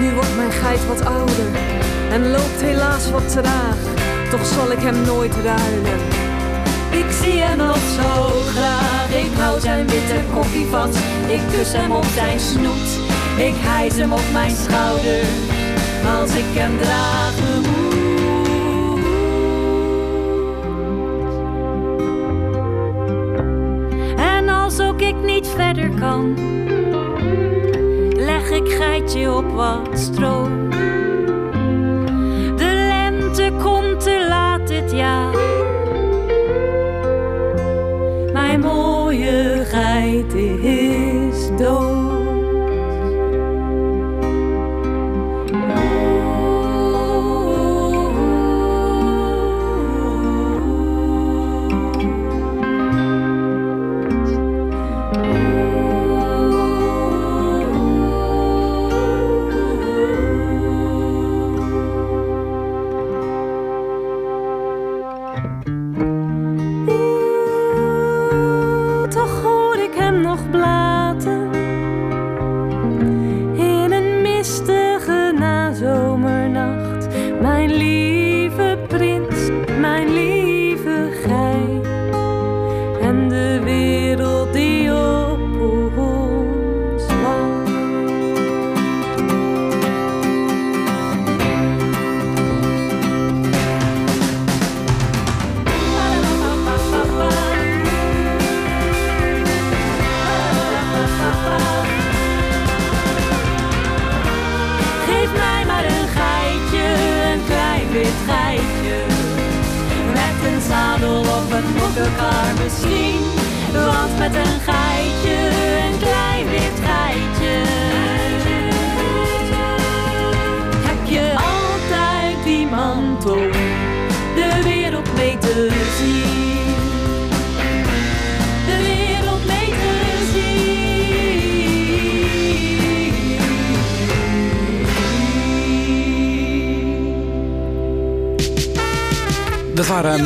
[0.01, 1.47] Nu wordt mijn geit wat ouder
[2.11, 4.02] en loopt helaas wat traag
[4.33, 6.01] toch zal ik hem nooit ruilen.
[6.91, 10.97] Ik zie hem nog zo graag, ik hou zijn witte koffievat.
[11.29, 12.89] Ik kus hem op zijn snoet,
[13.37, 15.25] ik hijs hem op mijn schouder.
[16.21, 17.93] Als ik hem dragen moet.
[25.03, 26.35] ik niet verder kan,
[28.17, 30.72] leg ik geitje op wat stroom.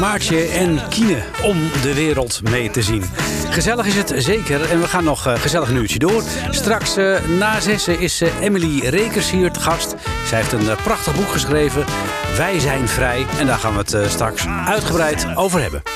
[0.06, 3.04] Maartje en Kine om de wereld mee te zien.
[3.50, 6.22] Gezellig is het zeker en we gaan nog eh, gezellig een uurtje door.
[6.50, 9.94] Straks eh, na zessen is eh, Emily Rekers hier te gast.
[10.26, 11.84] Zij heeft een prachtig boek geschreven,
[12.36, 13.26] Wij zijn vrij.
[13.38, 15.95] En daar gaan we het straks uitgebreid over hebben.